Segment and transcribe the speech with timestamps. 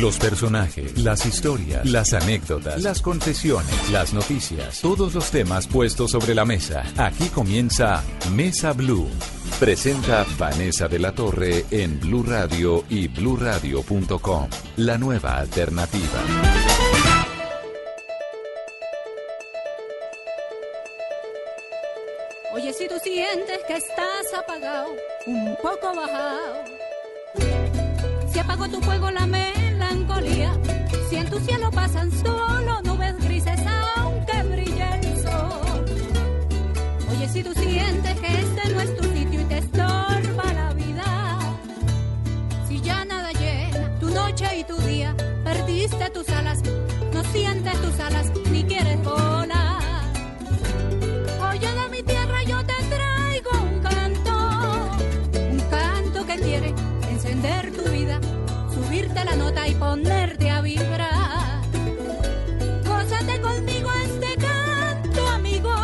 [0.00, 6.34] Los personajes, las historias, las anécdotas, las confesiones, las noticias, todos los temas puestos sobre
[6.34, 6.84] la mesa.
[6.98, 9.08] Aquí comienza Mesa Blue.
[9.58, 14.48] Presenta Vanessa de la Torre en Blue Radio y bluradio.com.
[14.76, 16.20] La nueva alternativa.
[22.52, 24.88] Oye, si tú sientes que estás apagado,
[25.26, 26.64] un poco bajado,
[28.46, 30.52] apagó tu fuego la melancolía,
[31.10, 33.58] si en tu cielo pasan solo nubes grises
[33.96, 35.84] aunque brille el sol.
[37.10, 41.38] Oye, si tú sientes que este no es tu sitio y te estorba la vida,
[42.68, 46.60] si ya nada llena tu noche y tu día, perdiste tus alas,
[47.12, 50.04] no sientes tus alas ni quieres volar.
[51.50, 54.34] Oye, de mi tierra yo te traigo un canto,
[55.50, 56.74] un canto que quiere
[57.10, 58.20] encender tu vida,
[59.16, 61.62] subirte la nota y ponerte a vibrar.
[62.84, 65.74] Gózate conmigo este canto, amigo.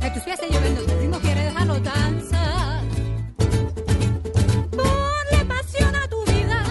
[0.00, 2.82] Que tus pies se lleven donde el ritmo quiere dejarlo danzar.
[4.70, 6.64] Ponle pasión a tu vida,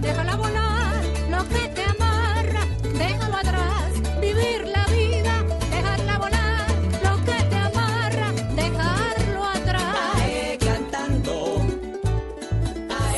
[0.00, 2.66] déjala volar, lo que te amarra,
[2.98, 6.66] déjalo atrás, vivir la vida, dejarla volar,
[7.02, 9.96] lo que te amarra, dejarlo atrás.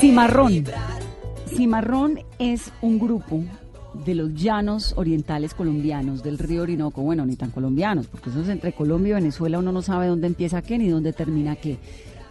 [0.01, 0.88] Cimarrón.
[1.69, 3.45] Cimarrón es un grupo
[4.07, 8.49] de los llanos orientales colombianos, del río Orinoco, bueno, ni tan colombianos, porque eso es
[8.49, 11.77] entre Colombia y Venezuela, uno no sabe dónde empieza qué ni dónde termina qué.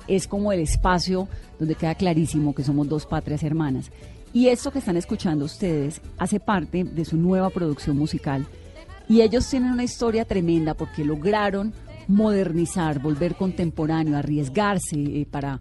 [0.08, 1.28] Es como el espacio
[1.59, 3.92] donde queda clarísimo que somos dos patrias hermanas.
[4.34, 8.47] Y esto que están escuchando ustedes hace parte de su nueva producción musical.
[9.08, 11.74] Y ellos tienen una historia tremenda porque lograron
[12.08, 15.59] modernizar, volver contemporáneo, arriesgarse eh, para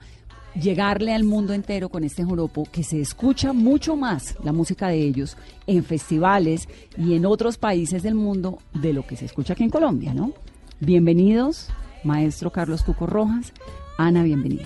[0.61, 5.03] llegarle al mundo entero con este joropo que se escucha mucho más la música de
[5.03, 5.37] ellos
[5.67, 9.71] en festivales y en otros países del mundo de lo que se escucha aquí en
[9.71, 10.33] Colombia, ¿no?
[10.81, 11.69] Bienvenidos,
[12.05, 13.53] maestro Carlos Tuco Rojas.
[13.99, 14.65] Ana, bienvenida.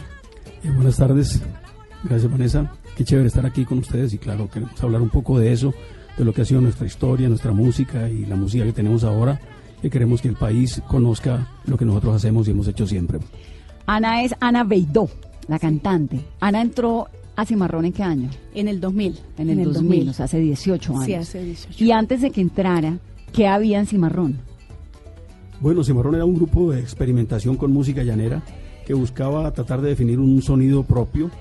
[0.62, 1.42] Eh, buenas tardes,
[2.04, 2.72] gracias Vanessa.
[2.96, 5.72] Qué chévere estar aquí con ustedes y claro, queremos hablar un poco de eso,
[6.16, 9.40] de lo que ha sido nuestra historia, nuestra música y la música que tenemos ahora,
[9.80, 13.18] que queremos que el país conozca lo que nosotros hacemos y hemos hecho siempre.
[13.86, 15.08] Ana es Ana Beidó,
[15.50, 16.20] la cantante.
[16.38, 18.30] Ana entró a Cimarrón en qué año?
[18.54, 19.18] En el 2000.
[19.36, 21.04] En el, 2000, o sea, hace 18 años.
[21.06, 21.84] Sí, hace 18.
[21.84, 22.98] Y antes de que entrara,
[23.32, 24.38] ¿qué había en Cimarrón?
[25.58, 28.44] Bueno, Cimarrón era un grupo de experimentación con música llanera
[28.86, 31.32] que buscaba tratar de definir un sonido propio,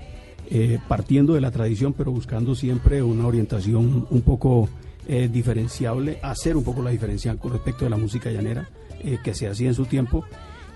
[0.49, 4.69] eh, partiendo de la tradición, pero buscando siempre una orientación un poco
[5.07, 8.67] eh, diferenciable, hacer un poco la diferencia con respecto de la música llanera
[9.03, 10.25] eh, que se hacía en su tiempo.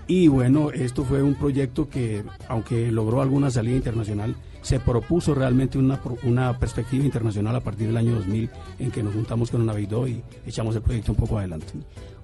[0.06, 5.78] Y bueno, esto fue un proyecto que, aunque logró alguna salida internacional, se propuso realmente
[5.78, 10.06] una, una perspectiva internacional a partir del año 2000, en que nos juntamos con Navidó
[10.06, 11.66] y echamos el proyecto un poco adelante.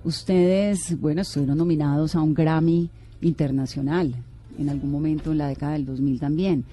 [0.05, 2.91] Ustedes, bueno, estuvieron nominados a un Grammy
[3.23, 4.15] internacional
[4.59, 6.65] en algún momento en la década del 2000 también.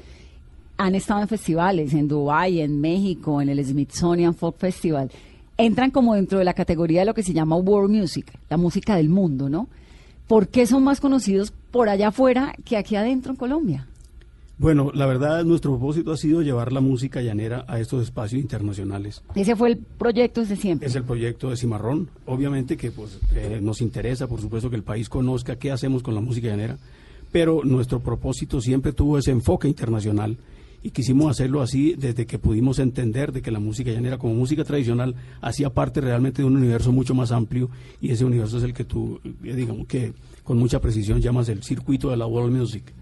[0.78, 5.10] Han estado en festivales en Dubái, en México, en el Smithsonian Folk Festival.
[5.58, 8.96] Entran como dentro de la categoría de lo que se llama world music, la música
[8.96, 9.68] del mundo, ¿no?
[10.28, 13.88] ¿Por qué son más conocidos por allá afuera que aquí adentro en Colombia?
[14.60, 19.24] Bueno, la verdad, nuestro propósito ha sido llevar la música llanera a estos espacios internacionales.
[19.36, 20.88] Ese fue el proyecto desde siempre.
[20.88, 22.10] Es el proyecto de Cimarrón.
[22.26, 26.16] Obviamente que pues, eh, nos interesa, por supuesto, que el país conozca qué hacemos con
[26.16, 26.78] la música llanera,
[27.32, 30.38] pero nuestro propósito siempre tuvo ese enfoque internacional
[30.84, 34.64] y quisimos hacerlo así desde que pudimos entender de que la música llanera como música
[34.64, 37.70] tradicional hacía parte realmente de un universo mucho más amplio
[38.00, 40.14] y ese universo es el que tú, eh, digamos que
[40.44, 42.94] con mucha precisión llamas el circuito de la world music.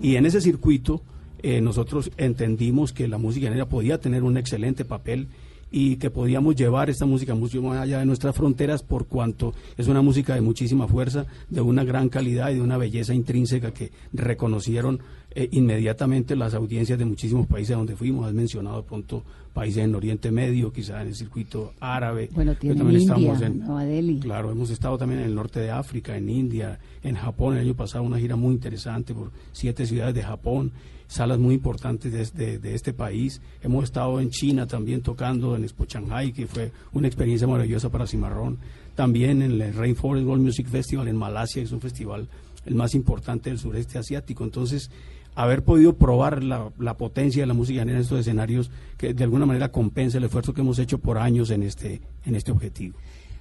[0.00, 1.02] Y en ese circuito
[1.42, 5.28] eh, nosotros entendimos que la música llanera podía tener un excelente papel
[5.70, 9.86] y que podíamos llevar esta música mucho más allá de nuestras fronteras por cuanto es
[9.86, 13.92] una música de muchísima fuerza, de una gran calidad y de una belleza intrínseca que
[14.12, 18.26] reconocieron eh, inmediatamente las audiencias de muchísimos países donde fuimos.
[18.26, 19.22] Has mencionado pronto
[19.52, 22.30] países en Oriente Medio, quizá en el circuito árabe.
[22.32, 24.20] Bueno, tiene también India, estamos en, Nueva Delhi.
[24.20, 27.54] Claro, hemos estado también en el norte de África, en India, en Japón.
[27.56, 30.72] El año pasado una gira muy interesante por siete ciudades de Japón,
[31.08, 33.40] salas muy importantes de, este- de este país.
[33.62, 38.06] Hemos estado en China también tocando en Expo Shanghai, que fue una experiencia maravillosa para
[38.06, 38.58] Cimarrón.
[38.94, 42.28] También en el Rainforest World Music Festival en Malasia, que es un festival
[42.66, 44.44] el más importante del sureste asiático.
[44.44, 44.90] Entonces,
[45.38, 49.46] haber podido probar la, la potencia de la música en estos escenarios que de alguna
[49.46, 52.96] manera compensa el esfuerzo que hemos hecho por años en este, en este objetivo.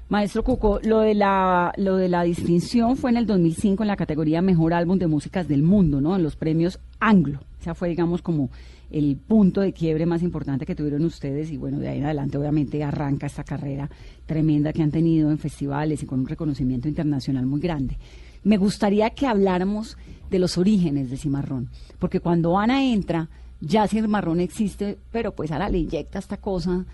[0.07, 3.95] Maestro Cuco, lo de la lo de la distinción fue en el 2005 en la
[3.95, 6.15] categoría Mejor Álbum de Músicas del Mundo, ¿no?
[6.15, 7.39] En los premios Anglo.
[7.59, 8.51] O sea, fue, digamos, como
[8.91, 12.37] el punto de quiebre más importante que tuvieron ustedes y bueno, de ahí en adelante
[12.37, 13.89] obviamente arranca esta carrera
[14.27, 17.97] tremenda que han tenido en festivales y con un reconocimiento internacional muy grande.
[18.43, 19.97] Me gustaría que habláramos
[20.29, 21.69] de los orígenes de Cimarrón,
[21.99, 23.27] porque cuando Ana entra,
[23.61, 26.85] ya Cimarrón existe, pero pues Ana le inyecta esta cosa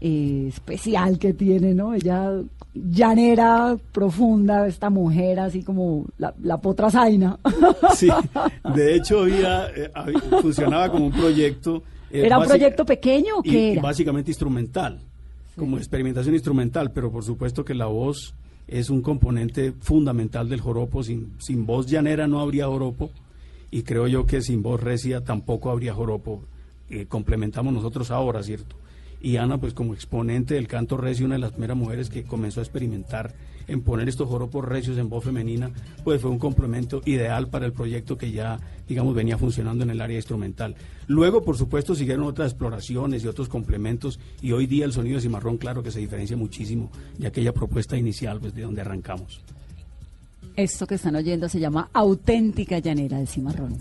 [0.00, 1.94] eh, especial que tiene, ¿no?
[1.94, 2.32] Ella
[2.74, 7.38] llanera, profunda, esta mujer así como la, la potra zaina.
[7.96, 8.08] Sí,
[8.74, 11.82] de hecho había, eh, había- funcionaba como un proyecto.
[12.10, 13.82] eh, ¿Era un proyecto pequeño o qué y era?
[13.82, 15.00] básicamente instrumental,
[15.56, 18.34] como experimentación instrumental, pero por supuesto que la voz
[18.68, 21.02] es un componente fundamental del joropo.
[21.02, 23.10] Sin, sin voz llanera no habría joropo
[23.70, 26.42] y creo yo que sin voz recia tampoco habría joropo.
[26.90, 28.76] Eh, complementamos nosotros ahora, ¿cierto?
[29.22, 32.60] Y Ana, pues como exponente del canto recio, una de las primeras mujeres que comenzó
[32.60, 33.32] a experimentar
[33.68, 35.70] en poner estos joropos recios en voz femenina,
[36.02, 38.58] pues fue un complemento ideal para el proyecto que ya,
[38.88, 40.74] digamos, venía funcionando en el área instrumental.
[41.06, 45.22] Luego, por supuesto, siguieron otras exploraciones y otros complementos, y hoy día el sonido de
[45.22, 49.40] cimarrón, claro que se diferencia muchísimo de aquella propuesta inicial, pues de donde arrancamos.
[50.56, 53.78] Esto que están oyendo se llama auténtica llanera de Cimarrón.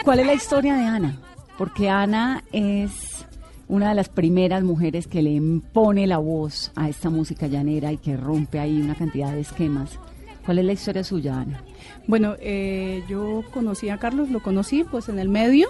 [0.00, 1.18] ¿Y cuál es la historia de Ana?
[1.58, 3.26] Porque Ana es
[3.68, 7.98] una de las primeras mujeres que le impone la voz a esta música llanera y
[7.98, 9.98] que rompe ahí una cantidad de esquemas.
[10.46, 11.62] ¿Cuál es la historia suya, Ana?
[12.06, 15.68] Bueno, eh, yo conocí a Carlos, lo conocí pues en el medio,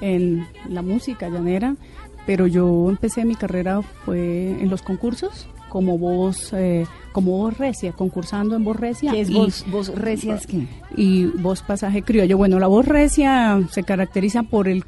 [0.00, 1.76] en la música llanera,
[2.24, 7.92] pero yo empecé mi carrera fue en los concursos como voz, eh, como voz recia,
[7.92, 9.12] concursando en voz recia.
[9.12, 10.36] ¿Qué es y- voz, voz recia?
[10.36, 10.66] ¿Es qué?
[10.96, 12.38] y voz pasaje criollo.
[12.38, 14.84] Bueno, la voz recia se caracteriza por el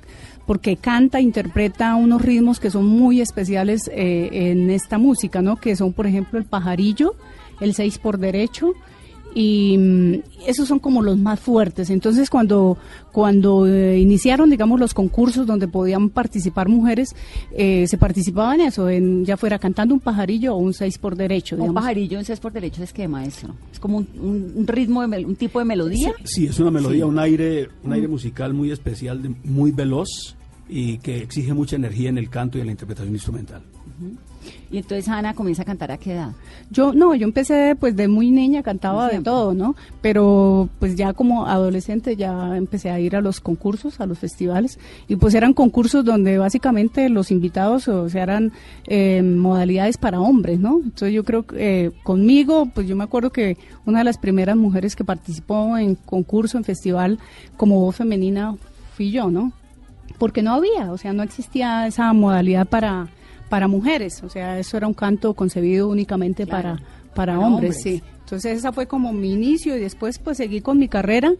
[0.46, 5.56] porque canta, interpreta unos ritmos que son muy especiales eh, en esta música, ¿no?
[5.56, 7.16] Que son, por ejemplo, el pajarillo,
[7.60, 8.72] el seis por derecho
[9.34, 10.14] y mm,
[10.46, 11.90] esos son como los más fuertes.
[11.90, 12.76] Entonces, cuando
[13.12, 17.16] cuando eh, iniciaron, digamos, los concursos donde podían participar mujeres,
[17.52, 21.16] eh, se participaba en eso, en ya fuera cantando un pajarillo o un seis por
[21.16, 21.56] derecho.
[21.56, 23.54] Un pajarillo en seis por derecho es que, maestro.
[23.72, 26.12] Es como un, un- un ritmo, de mel- un tipo de melodía.
[26.24, 27.10] Sí, es una melodía, Sí.
[27.10, 30.36] un aire, un aire musical muy especial, de- muy veloz
[30.68, 33.62] y que exige mucha energía en el canto y en la interpretación instrumental.
[34.70, 36.32] Y entonces Ana comienza a cantar a qué edad.
[36.70, 39.74] Yo no, yo empecé pues de muy niña, cantaba de todo, ¿no?
[40.02, 44.78] Pero pues ya como adolescente ya empecé a ir a los concursos, a los festivales
[45.06, 48.52] y pues eran concursos donde básicamente los invitados o sea eran
[48.86, 50.80] eh, modalidades para hombres, ¿no?
[50.82, 54.56] Entonces yo creo que eh, conmigo, pues yo me acuerdo que una de las primeras
[54.56, 57.18] mujeres que participó en concurso, en festival
[57.56, 58.56] como voz femenina
[58.94, 59.52] fui yo, ¿no?
[60.18, 63.08] Porque no había, o sea, no existía esa modalidad para
[63.48, 66.76] para mujeres, o sea, eso era un canto concebido únicamente Claro, para,
[67.14, 67.82] para, para hombres, hombres.
[67.82, 68.02] sí.
[68.24, 71.32] Entonces esa fue como mi inicio y después pues seguí con mi carrera,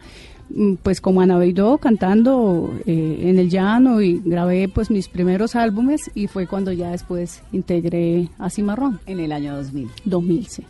[0.49, 5.55] mm, pues como Ana Beidó cantando eh, en el llano y grabé pues mis primeros
[5.55, 9.87] álbumes y fue cuando ya después integré a Cimarrón, En el año 2000.
[10.05, 10.63] 2000, sí.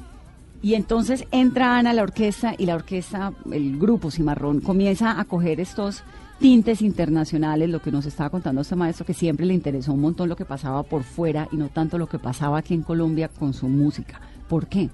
[0.61, 5.23] Y entonces entra Ana a la orquesta y la orquesta, el grupo Cimarrón, comienza a
[5.23, 6.03] coger estos
[6.39, 10.29] tintes internacionales, lo que nos estaba contando este maestro, que siempre le interesó un montón
[10.29, 13.53] lo que pasaba por fuera y no tanto lo que pasaba aquí en Colombia con
[13.53, 14.21] su música.
[14.47, 14.89] ¿Por qué?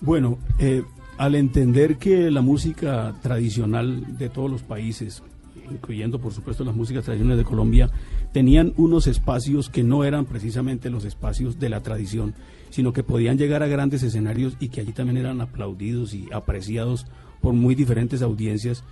[0.00, 0.84] Bueno, eh,
[1.16, 5.22] al entender que la música tradicional de todos los países,
[5.70, 7.90] incluyendo por supuesto las músicas tradicionales de Colombia,
[8.32, 12.34] tenían unos espacios que no eran precisamente los espacios de la tradición,
[12.70, 17.06] sino que podían llegar a grandes escenarios y que allí también eran aplaudidos y apreciados
[17.40, 18.84] por muy diferentes audiencias,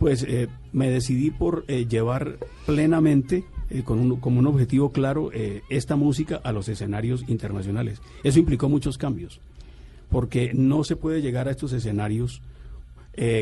[0.00, 5.30] pues eh, me decidí por eh, llevar plenamente, eh, con un, como un objetivo claro,
[5.68, 8.00] esta música a los escenarios internacionales.
[8.24, 9.40] Eso implicó muchos cambios,
[10.08, 12.42] porque no se puede llegar a estos escenarios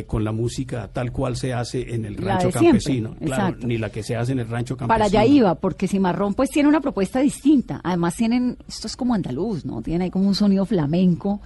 [0.08, 4.02] con la música tal cual se hace en el rancho campesino, claro, ni la que
[4.02, 4.88] se hace en el rancho campesino.
[4.88, 7.80] Para allá iba, porque Cimarrón pues tiene una propuesta distinta.
[7.84, 9.80] Además tienen, esto es como andaluz, ¿no?
[9.80, 11.40] Tiene ahí como un sonido flamenco.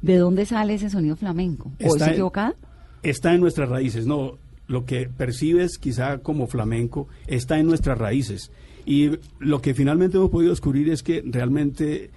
[0.00, 1.72] ¿De dónde sale ese sonido flamenco?
[1.82, 2.54] ¿O estoy equivocada?
[3.02, 8.50] Está en nuestras raíces, no lo que percibes quizá como flamenco está en nuestras raíces.
[8.86, 12.10] Y lo que finalmente hemos podido descubrir es que realmente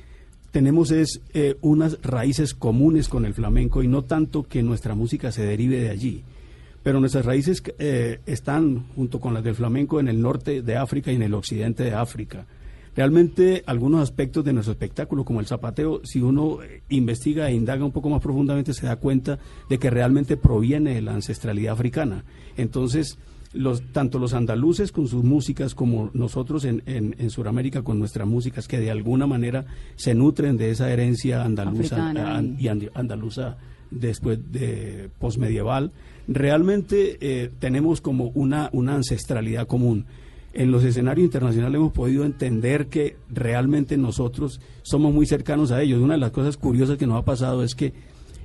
[0.51, 5.32] tenemos es eh, unas raíces comunes con el flamenco y no tanto que nuestra música
[5.32, 6.24] se derive de allí.
[6.84, 11.12] Pero nuestras raíces eh, están junto con las del flamenco en el norte de África
[11.12, 12.46] y en el occidente de África.
[12.98, 17.86] Realmente algunos aspectos de nuestro espectáculo, como el zapateo, si uno eh, investiga e indaga
[17.86, 19.38] un poco más profundamente, se da cuenta
[19.70, 22.25] de que realmente proviene de la ancestralidad africana.
[22.58, 23.20] Entonces,
[23.54, 28.68] los, tanto los andaluces con sus músicas como nosotros en, en, Sudamérica con nuestras músicas,
[28.68, 32.12] que de alguna manera se nutren de esa herencia andaluza
[32.58, 33.58] y andaluza
[33.92, 35.92] después de posmedieval,
[36.27, 40.08] realmente eh, tenemos como una, una ancestralidad común
[40.54, 46.01] en los escenarios internacionales hemos podido entender que realmente nosotros somos muy cercanos a ellos.
[46.01, 47.94] Una de las cosas curiosas que nos ha pasado es que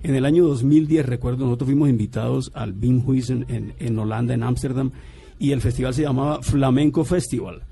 [0.02, 4.90] en el año 2010, recuerdo, nosotros fuimos invitados al Bimhuis en, en, Holanda, en Ámsterdam,
[5.38, 7.62] y el festival se llamaba Flamenco Festival.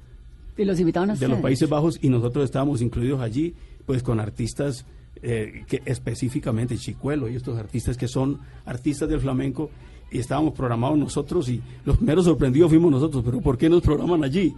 [0.57, 4.21] ¿Y los invitaron a De los Países Bajos, y nosotros estábamos incluidos allí, pues con
[4.21, 4.87] artistas
[5.23, 9.71] eh, que específicamente Chicuelo y estos artistas que son artistas del flamenco
[10.11, 14.25] y estábamos programados nosotros y los primeros sorprendidos fuimos nosotros, pero ¿por qué nos programan
[14.25, 14.55] allí?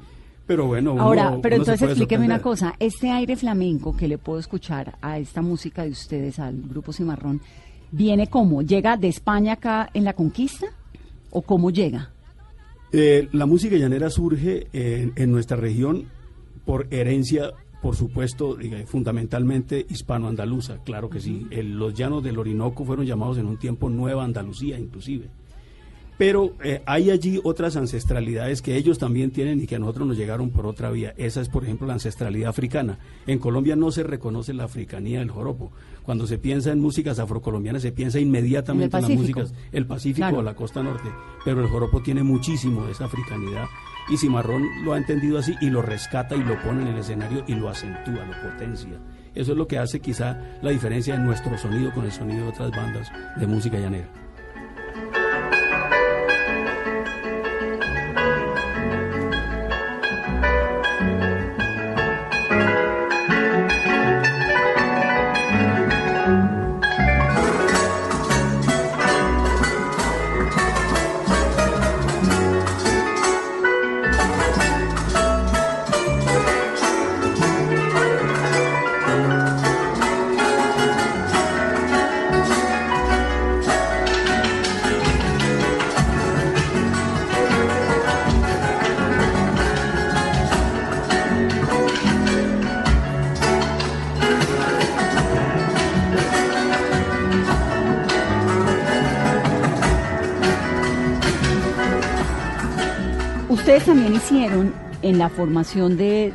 [0.46, 4.98] Pero bueno, ahora, pero entonces explíqueme una cosa, este aire flamenco que le puedo escuchar
[5.00, 7.40] a esta música de ustedes, al grupo Cimarrón,
[7.92, 8.62] ¿viene cómo?
[8.62, 10.66] ¿Llega de España acá en la conquista
[11.30, 12.10] o cómo llega?
[12.92, 16.06] Eh, la música llanera surge en, nuestra región
[16.64, 21.48] por herencia por supuesto, fundamentalmente hispano-andaluza, claro que sí.
[21.50, 25.30] los llanos del Orinoco fueron llamados en un tiempo Nueva Andalucía, inclusive.
[26.22, 30.16] Pero eh, hay allí otras ancestralidades que ellos también tienen y que a nosotros nos
[30.16, 31.14] llegaron por otra vía.
[31.16, 33.00] Esa es, por ejemplo, la ancestralidad africana.
[33.26, 35.72] En Colombia no se reconoce la africanía del joropo.
[36.04, 40.42] Cuando se piensa en músicas afrocolombianas, se piensa inmediatamente en, las músicas, el Pacífico o
[40.42, 41.08] la costa norte.
[41.44, 43.64] Pero el joropo tiene muchísimo de esa africanidad.
[44.08, 47.42] Y Cimarrón lo ha entendido así y lo rescata y lo pone en el escenario
[47.48, 48.96] y lo acentúa, lo potencia.
[49.34, 52.50] Eso es lo que hace quizá la diferencia en nuestro sonido con el sonido de
[52.50, 53.10] otras bandas
[53.40, 54.21] de música llanera.
[104.22, 106.32] Hicieron en la formación de,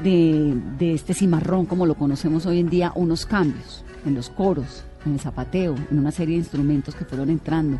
[0.77, 5.13] de, este cimarrón, como lo conocemos hoy en día, unos cambios en los coros, en
[5.13, 7.79] el zapateo, en una serie de instrumentos que fueron entrando.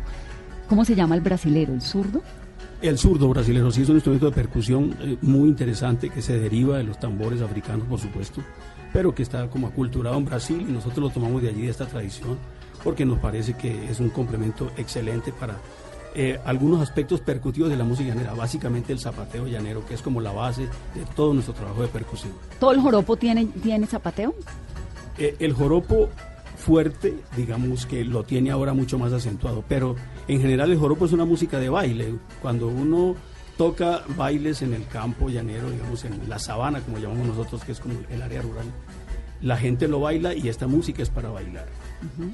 [0.66, 1.74] ¿Cómo se llama el brasilero?
[1.74, 2.22] ¿El zurdo?
[2.80, 6.78] El zurdo brasilero sí es un instrumento de percusión eh, muy interesante que se deriva
[6.78, 8.40] de los tambores africanos, por supuesto,
[8.92, 11.86] pero que está como aculturado en Brasil y nosotros lo tomamos de allí, de esta
[11.86, 12.38] tradición,
[12.82, 15.56] porque nos parece que es un complemento excelente para
[16.20, 20.20] eh, algunos aspectos percutivos de la música llanera, básicamente el zapateo llanero, que es como
[20.20, 22.32] la base de todo nuestro trabajo de percusión.
[22.58, 24.34] ¿Todo el joropo tiene, tiene zapateo?
[25.16, 26.08] Eh, el joropo
[26.56, 29.94] fuerte, digamos que lo tiene ahora mucho más acentuado, pero
[30.26, 32.12] en general el joropo es una música de baile.
[32.42, 33.14] Cuando uno
[33.56, 37.78] toca bailes en el campo llanero, digamos en la sabana, como llamamos nosotros, que es
[37.78, 38.66] como el área rural,
[39.40, 41.66] la gente lo baila y esta música es para bailar.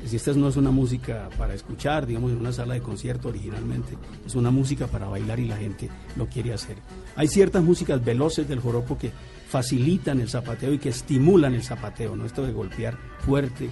[0.07, 3.97] Si esta no es una música para escuchar, digamos, en una sala de concierto originalmente,
[4.27, 6.77] es una música para bailar y la gente lo quiere hacer.
[7.17, 9.13] Hay ciertas músicas veloces del joropo que
[9.49, 12.27] facilitan el zapateo y que estimulan el zapateo, ¿no?
[12.27, 13.71] Esto de golpear fuerte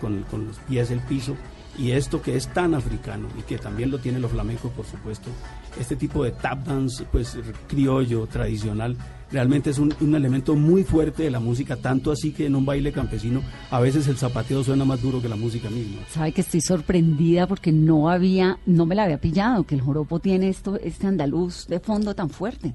[0.00, 1.36] con, con, los pies el piso,
[1.76, 5.30] y esto que es tan africano y que también lo tienen los flamencos, por supuesto,
[5.78, 8.96] este tipo de tap dance, pues criollo, tradicional,
[9.30, 12.64] realmente es un, un, elemento muy fuerte de la música, tanto así que en un
[12.64, 16.02] baile campesino a veces el zapateo suena más duro que la música misma.
[16.10, 20.18] Sabe que estoy sorprendida porque no había, no me la había pillado, que el joropo
[20.20, 22.74] tiene esto, este andaluz de fondo tan fuerte.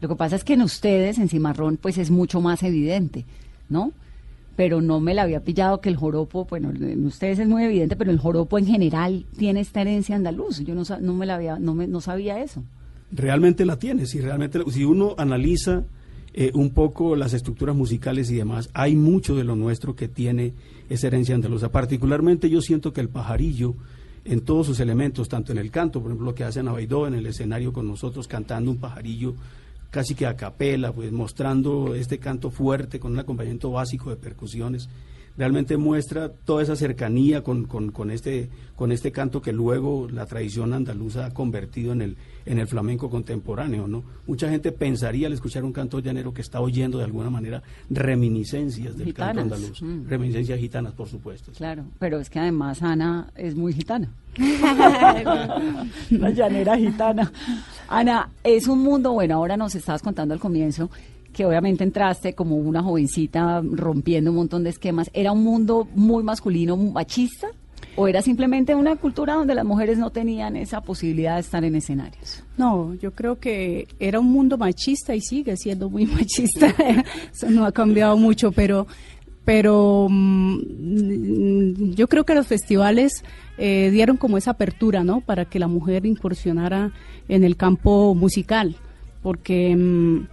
[0.00, 3.24] Lo que pasa es que en ustedes, en Cimarrón, pues es mucho más evidente,
[3.70, 3.92] ¿no?
[4.56, 7.96] Pero no me la había pillado que el joropo, bueno, en ustedes es muy evidente,
[7.96, 10.60] pero el joropo en general tiene esta herencia andaluz.
[10.60, 12.62] Yo no, no me la había, no, me, no sabía eso.
[13.10, 15.84] Realmente la tiene, si realmente, si uno analiza
[16.32, 20.52] eh, un poco las estructuras musicales y demás, hay mucho de lo nuestro que tiene
[20.88, 21.70] esa herencia andaluza.
[21.70, 23.74] Particularmente yo siento que el pajarillo,
[24.24, 27.06] en todos sus elementos, tanto en el canto, por ejemplo, lo que hace Ana Baidó
[27.06, 29.34] en el escenario con nosotros cantando un pajarillo,
[29.94, 34.88] casi que a capela, pues mostrando este canto fuerte con un acompañamiento básico de percusiones.
[35.38, 40.72] Realmente muestra toda esa cercanía con, con, este, con este canto que luego la tradición
[40.72, 44.02] andaluza ha convertido en el, en el flamenco contemporáneo, ¿no?
[44.26, 48.96] Mucha gente pensaría al escuchar un canto llanero que está oyendo de alguna manera reminiscencias
[48.96, 50.08] del canto andaluz, mm.
[50.08, 51.52] reminiscencias gitanas, por supuesto.
[51.52, 54.08] Claro, pero es que además Ana es muy gitana.
[56.10, 57.30] la llanera gitana.
[57.88, 60.90] Ana, es un mundo, bueno, ahora nos estabas contando al comienzo
[61.34, 65.10] que obviamente entraste como una jovencita rompiendo un montón de esquemas.
[65.12, 67.48] ¿Era un mundo muy masculino, machista?
[67.96, 71.76] ¿O era simplemente una cultura donde las mujeres no tenían esa posibilidad de estar en
[71.76, 72.42] escenarios?
[72.56, 76.74] No, yo creo que era un mundo machista y sigue siendo muy machista.
[77.32, 78.86] Eso no ha cambiado mucho, pero,
[79.44, 83.24] pero mm, yo creo que los festivales
[83.58, 85.20] eh, dieron como esa apertura, ¿no?
[85.20, 86.92] Para que la mujer incursionara
[87.28, 88.76] en el campo musical,
[89.22, 90.26] porque mm,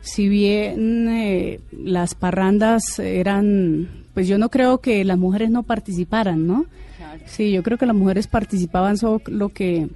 [0.00, 6.46] si bien eh, las parrandas eran, pues yo no creo que las mujeres no participaran,
[6.46, 6.66] ¿no?
[7.24, 9.88] Sí, yo creo que las mujeres participaban solo que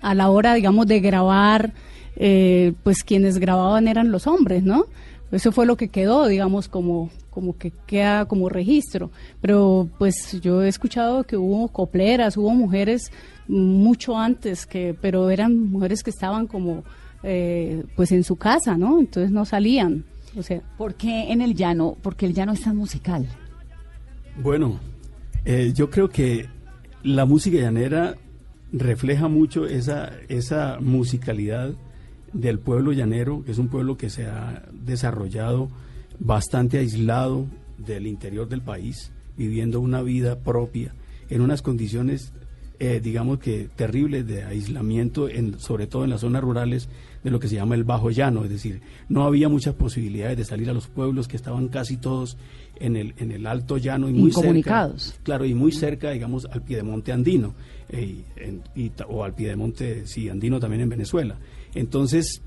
[0.00, 1.72] a la hora, digamos, de grabar,
[2.16, 4.86] eh, pues quienes grababan eran los hombres, ¿no?
[5.32, 9.10] Eso fue lo que quedó, digamos, como, como que queda como registro.
[9.40, 13.12] Pero pues yo he escuchado que hubo copleras, hubo mujeres
[13.46, 16.84] mucho antes, que, pero eran mujeres que estaban como
[17.22, 18.98] eh, pues en su casa, ¿no?
[18.98, 20.04] Entonces no salían.
[20.36, 21.96] O sea, ¿por qué en el llano?
[22.02, 23.26] Porque el llano es tan musical.
[24.42, 24.78] Bueno,
[25.44, 26.48] eh, yo creo que
[27.02, 28.16] la música llanera
[28.72, 31.74] refleja mucho esa, esa musicalidad
[32.32, 35.68] del pueblo llanero, que es un pueblo que se ha desarrollado
[36.18, 37.46] bastante aislado
[37.78, 40.94] del interior del país, viviendo una vida propia
[41.28, 42.32] en unas condiciones,
[42.82, 46.88] eh, digamos que terribles de aislamiento, en, sobre todo en las zonas rurales
[47.22, 50.44] de lo que se llama el Bajo Llano, es decir, no había muchas posibilidades de
[50.46, 52.38] salir a los pueblos que estaban casi todos
[52.76, 54.90] en el, en el Alto Llano y muy cerca,
[55.22, 57.54] claro, y muy cerca, digamos, al piedemonte andino,
[57.90, 58.24] eh,
[59.08, 61.36] o al piedemonte, sí, andino también en Venezuela.
[61.74, 62.40] Entonces,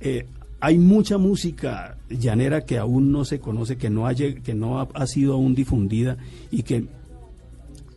[0.00, 0.26] eh,
[0.60, 5.06] hay mucha música llanera que aún no se conoce, que no, ha, que no ha,
[5.06, 6.16] sido aún difundida
[6.50, 6.86] y que,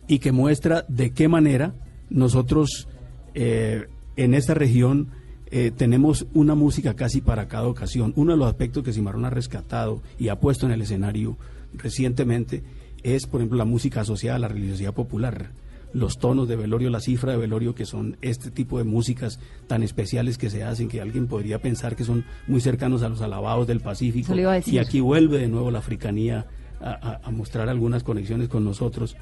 [0.07, 1.73] y que muestra de qué manera
[2.09, 2.87] nosotros
[3.33, 5.09] eh, en esta región
[5.49, 8.13] eh, tenemos una música casi para cada ocasión.
[8.15, 11.37] Uno de los aspectos que Cimarrón ha rescatado y ha puesto en el escenario
[11.73, 12.63] recientemente
[13.03, 15.51] es, por ejemplo, la música asociada a la religiosidad popular.
[15.93, 19.83] Los tonos de velorio, la cifra de velorio, que son este tipo de músicas tan
[19.83, 23.67] especiales que se hacen, que alguien podría pensar que son muy cercanos a los alabados
[23.67, 24.33] del Pacífico.
[24.69, 26.45] Y aquí vuelve de nuevo la africanía
[26.79, 29.15] a mostrar algunas conexiones con nosotros.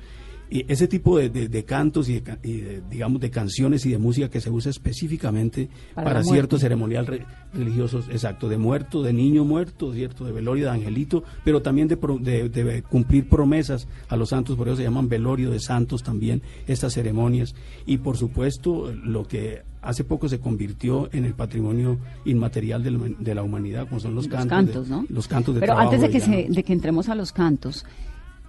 [0.50, 4.50] Y ese tipo de, cantos y, de, digamos de canciones y de música que se
[4.50, 10.66] usa específicamente para, cierto ceremonial religiosos, exacto, de muerto, de niño muerto, cierto, de velorio,
[10.66, 15.10] de angelito, pero también de, de, cumplir promesas a los santos, por eso se llaman
[15.10, 17.56] velorio de santos también estas ceremonias.
[17.86, 23.44] Y por supuesto, lo que hace poco se convirtió en el patrimonio inmaterial de la,
[23.44, 24.50] humanidad, como son los, cantos.
[24.50, 25.06] cantos ¿no?
[25.10, 27.86] Los cantos de Pero antes de que, de que entremos a los cantos,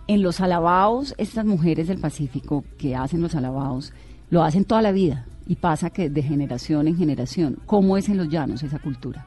[0.08, 3.92] en los alabados, estas mujeres del Pacífico que hacen los alabados,
[4.30, 7.58] lo hacen toda la vida y pasa que de generación en generación.
[7.66, 9.26] ¿Cómo es en los llanos esa cultura?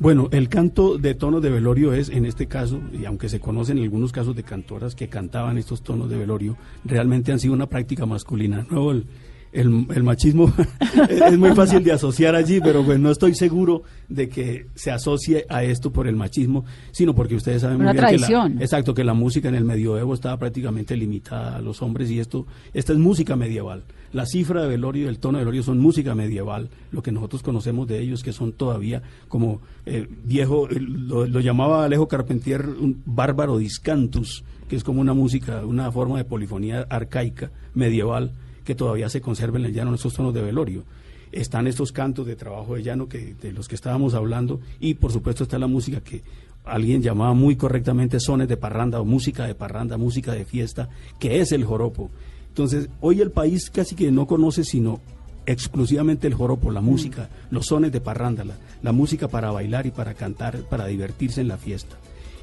[0.00, 3.78] Bueno, el canto de tonos de velorio es, en este caso, y aunque se conocen
[3.78, 8.06] algunos casos de cantoras que cantaban estos tonos de velorio, realmente han sido una práctica
[8.06, 8.64] masculina.
[8.70, 9.06] No, el,
[9.52, 10.52] el machismo
[11.08, 15.46] es muy fácil de asociar allí, pero pues no estoy seguro de que se asocie
[15.48, 18.94] a esto por el machismo, sino porque ustedes saben Una muy bien que la, exacto
[18.94, 22.92] que la música en el medioevo estaba prácticamente limitada a los hombres y esto esta
[22.92, 23.84] es música medieval.
[24.12, 27.42] La cifra de velorio y el tono de velorio son música medieval, lo que nosotros
[27.42, 32.66] conocemos de ellos que son todavía como eh, viejo eh, lo, lo llamaba Alejo Carpentier
[32.68, 38.32] un bárbaro discantus, que es como una música, una forma de polifonía arcaica medieval
[38.68, 40.84] que todavía se conserva en el llano en esos tonos de velorio.
[41.32, 45.10] Están estos cantos de trabajo de llano que, de los que estábamos hablando y por
[45.10, 46.22] supuesto está la música que
[46.66, 51.40] alguien llamaba muy correctamente sones de parranda o música de parranda, música de fiesta, que
[51.40, 52.10] es el joropo.
[52.48, 55.00] Entonces, hoy el país casi que no conoce sino
[55.46, 59.92] exclusivamente el joropo, la música, los sones de parranda, la, la música para bailar y
[59.92, 61.96] para cantar, para divertirse en la fiesta.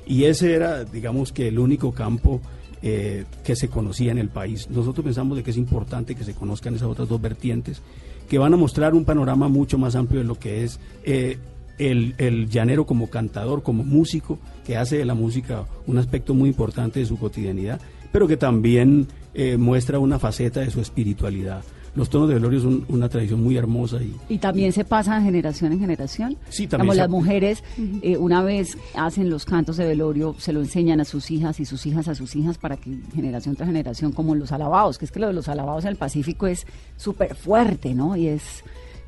[0.08, 2.42] Y ese era, digamos que el único campo
[2.82, 4.70] eh, que se conocía en el país.
[4.70, 7.82] Nosotros pensamos de que es importante que se conozcan esas otras dos vertientes,
[8.30, 11.38] que van a mostrar un panorama mucho más amplio de lo que es eh,
[11.78, 17.00] el, llanero como cantador, como músico, que hace de la música un aspecto muy importante
[17.00, 17.80] de su cotidianidad,
[18.12, 21.64] pero que también eh, muestra una faceta de su espiritualidad.
[21.96, 25.24] Los tonos de velorio son una tradición muy hermosa y, Y también se pasa de
[25.24, 26.38] generación en generación.
[26.50, 27.64] Sí, también Digamos, se- las mujeres,
[28.02, 31.66] eh, una vez hacen los cantos de velorio, se lo enseñan a sus hijas y
[31.66, 35.12] sus hijas a sus hijas para que generación tras generación, como los alabados, que es
[35.12, 38.18] que lo de los alabados en el Pacífico es súper fuerte, ¿no?
[38.18, 38.44] Y es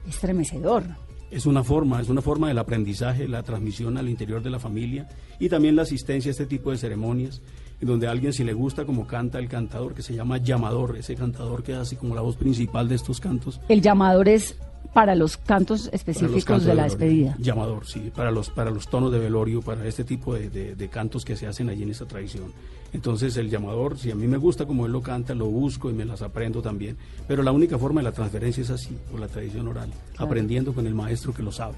[0.07, 0.83] estremecedor.
[1.29, 5.09] Es una forma, es una forma del aprendizaje, la transmisión al interior de la familia
[5.39, 7.41] y también la asistencia a este tipo de ceremonias,
[7.81, 11.15] donde a alguien si le gusta como canta el cantador, que se llama llamador, ese
[11.15, 13.59] cantador que hace como la voz principal de estos cantos.
[13.69, 14.55] El llamador es
[14.93, 16.97] para los cantos los específicos cantos de la velorio.
[16.97, 17.35] despedida.
[17.39, 20.87] Llamador, sí, para los, para los tonos de velorio, para este tipo de, de- de
[20.89, 22.51] cantos que se hacen allí en esta tradición.
[22.93, 25.93] Entonces el llamador, si a mí me gusta como él lo canta, lo busco y
[25.93, 26.97] me las aprendo también.
[27.27, 30.87] Pero la única forma de la transferencia es así, por la tradición oral, aprendiendo con
[30.87, 31.75] el maestro que lo sabe.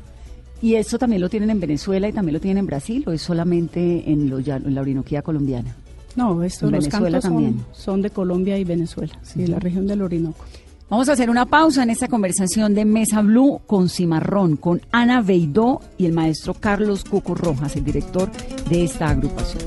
[0.61, 3.21] ¿Y eso también lo tienen en Venezuela y también lo tienen en Brasil o es
[3.21, 5.75] solamente en, lo en la Orinoquía colombiana?
[6.15, 7.65] No, estos los cantos son, también.
[7.71, 10.43] son de Colombia y Venezuela, sí, de la región del Orinoco.
[10.89, 15.21] Vamos a hacer una pausa en esta conversación de Mesa Blue con Cimarrón, con Ana
[15.21, 18.31] Beidó y el maestro Carlos Cuco Rojas, el director
[18.69, 19.61] de esta agrupación.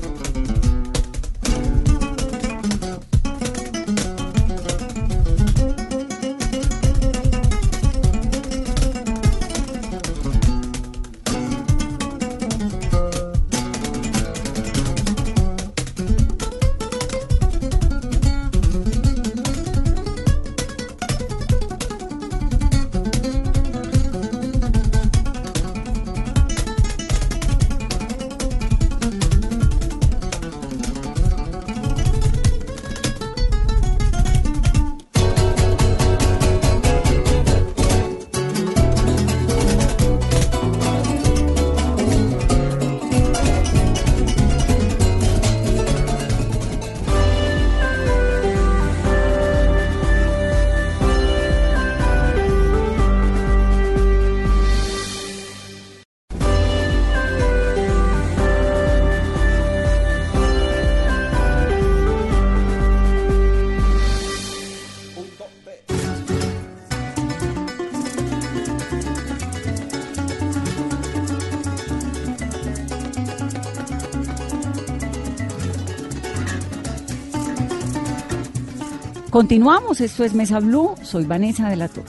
[79.33, 82.05] Continuamos, esto es Mesa Blue, soy Vanessa de la Torre.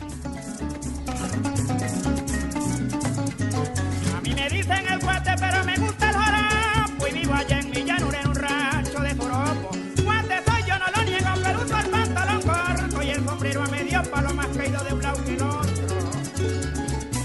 [4.15, 7.07] A mí me dicen el guate, pero me gusta el joropo.
[7.09, 9.71] Y vivo allá en mi llanura en un rancho de joropo.
[10.05, 13.67] Guate soy, yo no lo niego, pero uso el pantalón corto y el sombrero a
[13.69, 15.87] medio palo más caído de un lado que el otro.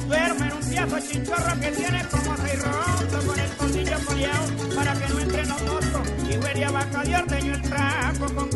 [0.08, 4.94] Duermo en un piazo chinchorro que tiene como seis rotos con el tornillo coleado para
[4.94, 6.08] que no entre los otros.
[6.32, 8.49] Y huele a vaca de el trapo con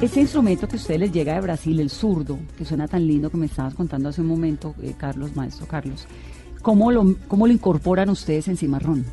[0.00, 3.28] Este instrumento que a ustedes les llega de Brasil, el zurdo, que suena tan lindo
[3.28, 6.06] que me estabas contando hace un momento, eh, Carlos, maestro Carlos,
[6.62, 9.04] ¿cómo lo, ¿cómo lo incorporan ustedes en Cimarrón?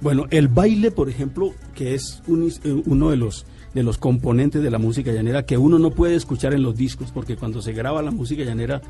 [0.00, 4.70] Bueno, el baile, por ejemplo, que es eh, uno de los de los componentes de
[4.70, 8.02] la música llanera que uno no puede escuchar en los discos porque cuando se graba
[8.02, 8.82] la música llanera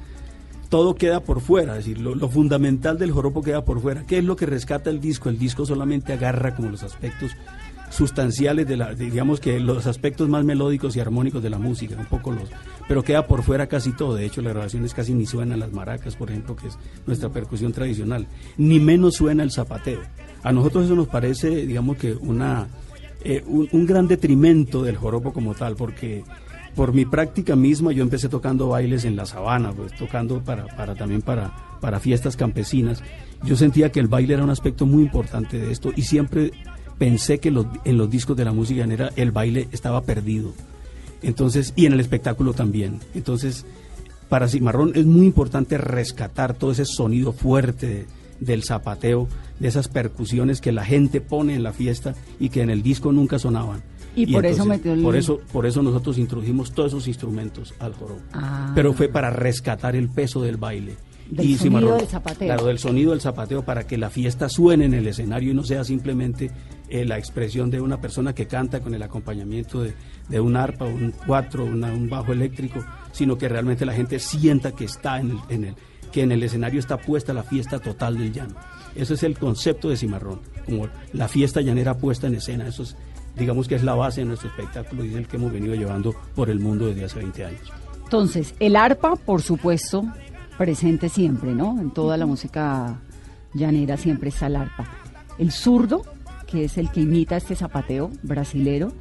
[0.69, 4.05] todo queda por fuera, es decir, lo, lo fundamental del joropo queda por fuera.
[4.07, 5.29] ¿Qué es lo que rescata el disco?
[5.29, 7.31] El disco solamente agarra como los aspectos
[7.95, 12.07] sustanciales de la, digamos que los aspectos más melódicos y armónicos de la música, un
[12.07, 12.51] poco los,
[12.89, 14.17] pero queda por fuera casi todo.
[14.17, 17.73] De hecho, las grabaciones casi ni suenan las maracas, por ejemplo, que es nuestra percusión
[17.73, 18.27] tradicional,
[18.57, 20.01] ni menos suena el zapateo.
[20.43, 22.67] A nosotros eso nos parece, digamos que una
[23.23, 26.25] eh, un, un gran detrimento del joropo como tal, porque
[26.75, 30.95] por mi práctica misma yo empecé tocando bailes en la sabana, pues tocando para, para
[30.95, 33.03] también para, para fiestas campesinas.
[33.45, 36.51] Yo sentía que el baile era un aspecto muy importante de esto y siempre
[36.99, 40.53] pensé que los- en los discos de la música llanera el baile estaba perdido.
[41.23, 43.01] Entonces, y en el espectáculo también.
[43.15, 43.65] Entonces,
[44.29, 48.07] para Cimarrón es muy importante rescatar todo ese sonido fuerte de-
[48.41, 49.29] del zapateo,
[49.61, 53.13] de esas percusiones que la gente pone en la fiesta y que en el disco
[53.13, 53.83] nunca sonaban.
[54.17, 57.95] Y por eso metió el- por eso por eso nosotros introdujimos todos esos instrumentos al
[57.95, 58.21] joropo.
[58.33, 58.73] Ah.
[58.75, 60.95] Pero fue para rescatar el peso del baile.
[61.31, 62.49] Del sonido del zapateo.
[62.49, 65.65] Claro, del sonido del zapateo para que la fiesta suene en el escenario y no
[65.65, 66.51] sea simplemente
[66.89, 69.95] eh, la expresión de una persona que canta con el acompañamiento de,
[70.29, 74.73] de un arpa, un cuatro, una- un bajo eléctrico, sino que realmente la gente sienta
[74.73, 75.75] que está en el, en el
[76.13, 78.55] que en el escenario está puesta la fiesta total del llano.
[78.95, 82.69] Ese es el concepto de Cimarrón, como la fiesta llanera puesta en escena.
[82.69, 82.97] Eso es,
[83.37, 86.15] digamos que es la base de nuestro espectáculo y es el que hemos venido llevando
[86.37, 87.73] por el mundo desde hace 20 años.
[88.05, 90.05] Entonces, el arpa, por supuesto,
[90.57, 91.81] presente siempre, ¿no?
[91.81, 93.01] En toda la música
[93.53, 94.87] llanera siempre está el arpa.
[95.39, 96.03] El zurdo,
[96.55, 98.93] que es el que imita este zapateo brasilero,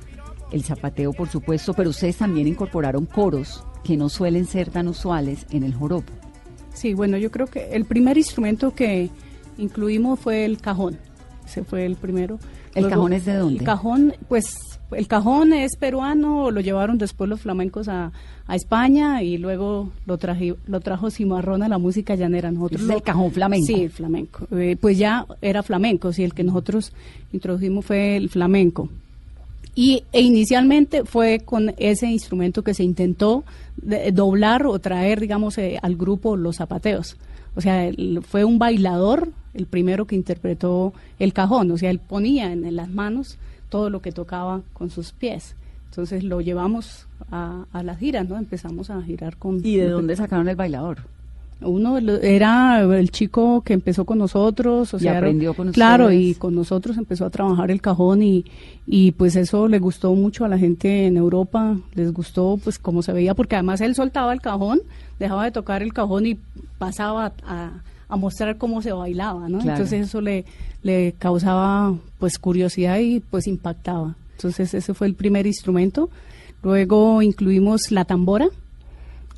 [0.52, 5.46] el zapateo, por supuesto, pero ustedes también incorporaron coros que no suelen ser tan usuales
[5.52, 6.12] en el joropo.
[6.74, 9.12] Sí, bueno, yo creo que el primer instrumento que
[9.60, 10.98] incluimos fue el cajón.
[11.46, 12.39] Ese fue el primero.
[12.74, 13.60] ¿El cajón es de dónde?
[13.60, 18.12] El cajón, pues, el cajón es peruano, lo llevaron después los flamencos a,
[18.47, 22.51] a España y luego lo, traji- lo trajo Cimarrón a la música llanera.
[22.51, 23.65] Nosotros es lo- el cajón flamenco.
[23.67, 24.47] Sí, el flamenco.
[24.56, 26.93] Eh, pues ya era flamenco, sí, el que nosotros
[27.32, 28.89] introdujimos fue el flamenco.
[29.75, 33.43] Y e inicialmente fue con ese instrumento que se intentó
[33.77, 37.17] de- doblar o traer, digamos, eh, al grupo los zapateos.
[37.56, 41.69] O sea, el- fue un bailador el primero que interpretó el cajón.
[41.71, 43.38] O sea, él ponía en, en las manos
[43.73, 45.55] todo lo que tocaba con sus pies.
[45.89, 48.38] Entonces lo llevamos a, a las giras, ¿no?
[48.38, 49.62] Empezamos a girar con...
[49.65, 50.99] ¿Y de dónde sacaron el bailador?
[51.62, 56.21] Uno era el chico que empezó con nosotros, o Y sea, aprendió con claro, ustedes.
[56.23, 58.45] y con nosotros empezó a trabajar el cajón y,
[58.86, 63.01] y pues eso le gustó mucho a la gente en Europa, les gustó pues como
[63.01, 64.81] se veía, porque además él soltaba el cajón,
[65.19, 66.38] dejaba de tocar el cajón y
[66.77, 67.71] pasaba a,
[68.13, 69.60] a mostrar cómo se bailaba, ¿no?
[69.60, 69.78] Claro.
[69.84, 70.45] Entonces eso le,
[70.82, 74.15] le causaba pues curiosidad y pues impactaba.
[74.38, 76.10] Entonces ese fue el primer instrumento.
[76.62, 78.47] Luego incluimos la tambora.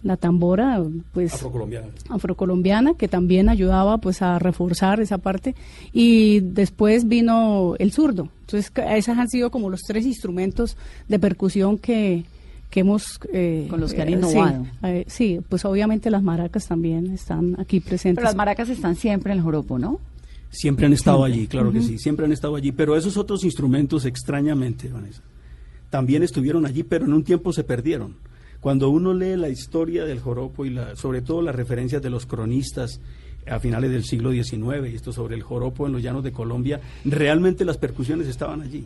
[0.04, 0.84] La tambora,
[1.14, 1.88] pues Afrocolombiana.
[2.10, 5.56] afrocolombiana que también ayudaba pues a reforzar esa parte
[5.94, 11.80] y después vino el zurdo entonces esos han sido como los tres instrumentos de percusión
[11.80, 12.26] que,
[12.76, 14.66] que hemos eh, Con los que han eh, innovado.
[14.66, 18.98] sí, eh, sí, pues obviamente las maracas también están aquí presentes Pero las maracas están
[18.98, 20.02] siempre en el joropo, ¿no?
[20.50, 21.40] Siempre han estado Siempre.
[21.40, 25.22] allí, claro que sí, siempre han estado allí, pero esos otros instrumentos, extrañamente, Vanessa,
[25.90, 28.18] también estuvieron allí, pero en un tiempo se perdieron.
[28.60, 32.26] Cuando uno lee la historia del joropo y la, sobre todo las referencias de los
[32.26, 33.00] cronistas
[33.48, 36.82] a finales del siglo XIX, y esto sobre el joropo en los llanos de Colombia,
[37.06, 38.86] realmente las percusiones estaban allí.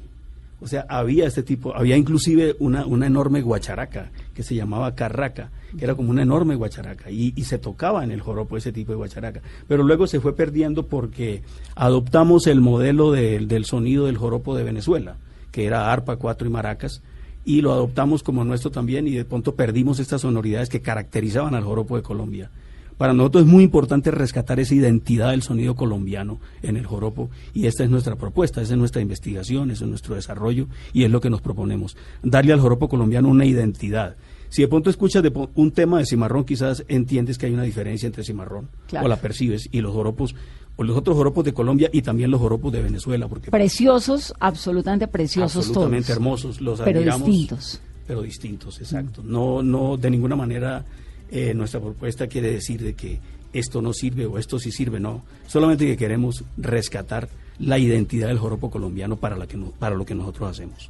[0.61, 5.51] O sea, había este tipo, había inclusive una, una enorme guacharaca que se llamaba carraca,
[5.77, 8.91] que era como una enorme guacharaca, y, y se tocaba en el joropo ese tipo
[8.91, 9.41] de guacharaca.
[9.67, 11.43] Pero luego se fue perdiendo porque
[11.75, 15.15] adoptamos el modelo del- del sonido del joropo de Venezuela,
[15.51, 17.01] que era arpa, cuatro y maracas,
[17.45, 21.63] y lo adoptamos como nuestro también, y de pronto perdimos estas sonoridades que caracterizaban al
[21.63, 22.49] joropo de Colombia.
[22.99, 27.65] Para nosotros es muy importante rescatar esa identidad del sonido colombiano en el joropo y
[27.65, 31.21] esta es nuestra propuesta, esa es nuestra investigación, ese es nuestro desarrollo y es lo
[31.21, 34.17] que nos proponemos, darle al joropo colombiano una identidad.
[34.49, 38.05] Si de pronto escuchas de un tema de cimarrón, quizás entiendes que hay una diferencia
[38.05, 39.05] entre cimarrón Claro.
[39.05, 40.35] o la percibes y los joropos,
[40.75, 45.07] o los otros joropos de Colombia y también los joropos de Venezuela, porque Preciosos, absolutamente
[45.07, 46.17] preciosos absolutamente todos.
[46.17, 47.81] hermosos, los Pero admiramos, distintos.
[48.05, 49.21] pero distintos, exacto.
[49.23, 50.83] No, no, de ninguna manera
[51.31, 53.19] eh, nuestra propuesta quiere decir de que
[53.53, 55.23] esto no sirve o esto sí sirve, no.
[55.47, 57.27] Solamente que queremos rescatar
[57.59, 60.89] la identidad del joropo colombiano para, la que no- para lo que nosotros hacemos.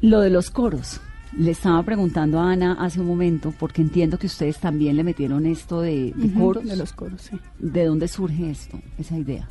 [0.00, 1.00] Lo de los coros.
[1.36, 5.44] Le estaba preguntando a Ana hace un momento, porque entiendo que ustedes también le metieron
[5.44, 6.64] esto de, coros.
[6.64, 7.38] de los coros, sí.
[7.58, 9.46] ¿De dónde surge esto, esa idea?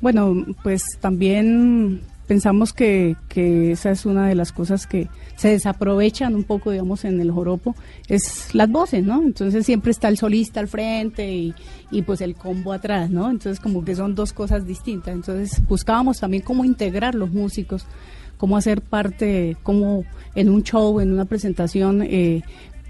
[0.00, 6.34] Bueno, pues también pensamos que, que esa es una de las cosas que se desaprovechan
[6.34, 7.74] un poco, digamos, en el joropo,
[8.08, 9.22] es las voces, ¿no?
[9.22, 11.54] Entonces siempre está el solista al frente y,
[11.90, 13.30] y pues el combo atrás, ¿no?
[13.30, 15.14] Entonces como que son dos cosas distintas.
[15.14, 17.86] Entonces buscábamos también cómo integrar los músicos,
[18.36, 22.42] cómo hacer parte, cómo en un show, en una presentación, eh,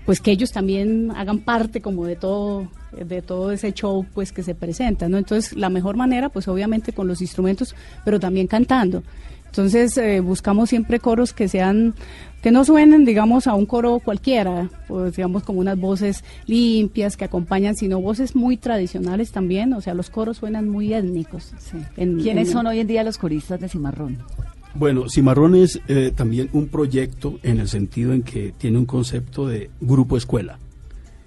[0.06, 4.42] pues que ellos también hagan parte como de todo de todo ese show pues que
[4.42, 5.18] se presenta, ¿no?
[5.18, 9.02] Entonces, la mejor manera pues obviamente con los instrumentos, pero también cantando.
[9.46, 11.94] Entonces, eh, buscamos siempre coros que sean
[12.42, 17.24] que no suenen, digamos, a un coro cualquiera, pues digamos como unas voces limpias que
[17.24, 21.52] acompañan, sino voces muy tradicionales también, o sea, los coros suenan muy étnicos.
[21.96, 24.18] ¿Quiénes son hoy en día los coristas de Cimarrón?
[24.78, 29.46] Bueno, Cimarrón es eh, también un proyecto en el sentido en que tiene un concepto
[29.46, 30.58] de grupo escuela.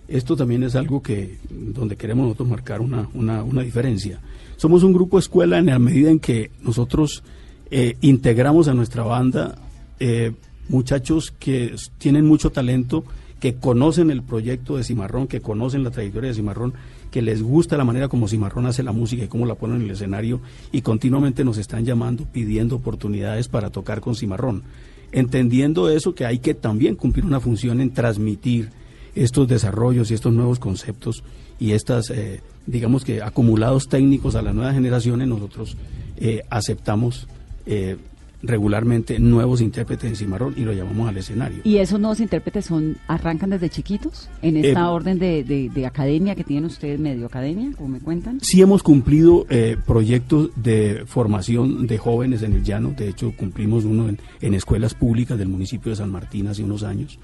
[0.07, 4.19] Esto también es algo que donde queremos nosotros marcar una, una, diferencia.
[4.55, 7.23] Somos un grupo escuela en la medida en que nosotros
[7.71, 9.55] eh, integramos a nuestra banda
[9.99, 10.33] eh,
[10.67, 13.03] muchachos que tienen mucho talento,
[13.39, 16.73] que conocen el proyecto de Cimarrón, que conocen la trayectoria de Cimarrón,
[17.11, 19.83] que les gusta la manera como Cimarrón hace la música y cómo la ponen en
[19.83, 20.41] el escenario
[20.71, 24.63] y continuamente nos están llamando pidiendo oportunidades para tocar con Cimarrón.
[25.11, 28.69] Entendiendo eso que hay que también cumplir una función en transmitir
[29.15, 31.23] estos desarrollos y estos nuevos conceptos
[31.59, 35.77] y estas, eh, digamos que acumulados técnicos a las nuevas generaciones, nosotros
[36.17, 37.27] eh, aceptamos
[37.65, 37.97] eh,
[38.41, 41.59] regularmente nuevos intérpretes en Cimarrón y lo llamamos al escenario.
[41.63, 45.85] ¿Y esos nuevos intérpretes son arrancan desde chiquitos en esta Eh, orden de, de- de
[45.85, 48.39] academia que tienen ustedes, medio academia, como me cuentan?
[48.41, 53.83] Sí hemos cumplido eh, proyectos de formación de jóvenes en el llano, de hecho cumplimos
[53.83, 57.19] uno en, en escuelas públicas del municipio de San Martín hace unos años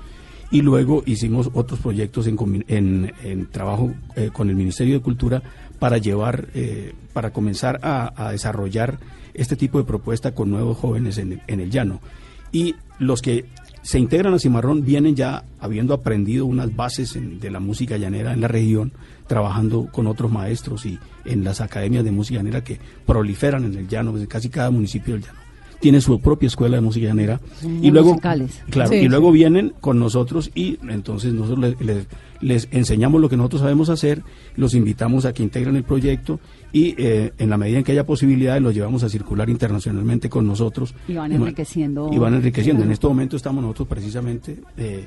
[0.52, 5.42] y luego hicimos otros proyectos en, en- en trabajo eh, con el Ministerio de Cultura
[5.80, 8.98] para llevar, eh, para comenzar a, a desarrollar
[9.36, 12.00] este tipo de propuesta con nuevos jóvenes en el, en el llano.
[12.52, 13.46] Y los que
[13.82, 18.34] se integran a Cimarrón vienen ya habiendo aprendido unas bases en- de la música llanera
[18.34, 18.94] en la región,
[19.28, 23.88] trabajando con otros maestros y en las academias de música llanera que proliferan en el
[23.88, 25.40] llano, pues, casi cada municipio del llano
[25.82, 27.40] tiene su propia escuela de música llanera
[27.82, 28.62] y luego musicales.
[28.72, 29.08] claro Sí, y sí.
[29.10, 32.08] luego vienen con nosotros y entonces nosotros les, les-
[32.42, 34.24] les enseñamos lo que nosotros sabemos hacer
[34.56, 36.40] los invitamos a que integren el proyecto
[36.76, 40.46] y eh, en la medida en que haya posibilidades los llevamos a circular internacionalmente con
[40.46, 40.94] nosotros.
[41.08, 42.10] Y van enriqueciendo.
[42.12, 42.84] y van enriqueciendo.
[42.84, 45.06] en este momento estamos nosotros precisamente eh,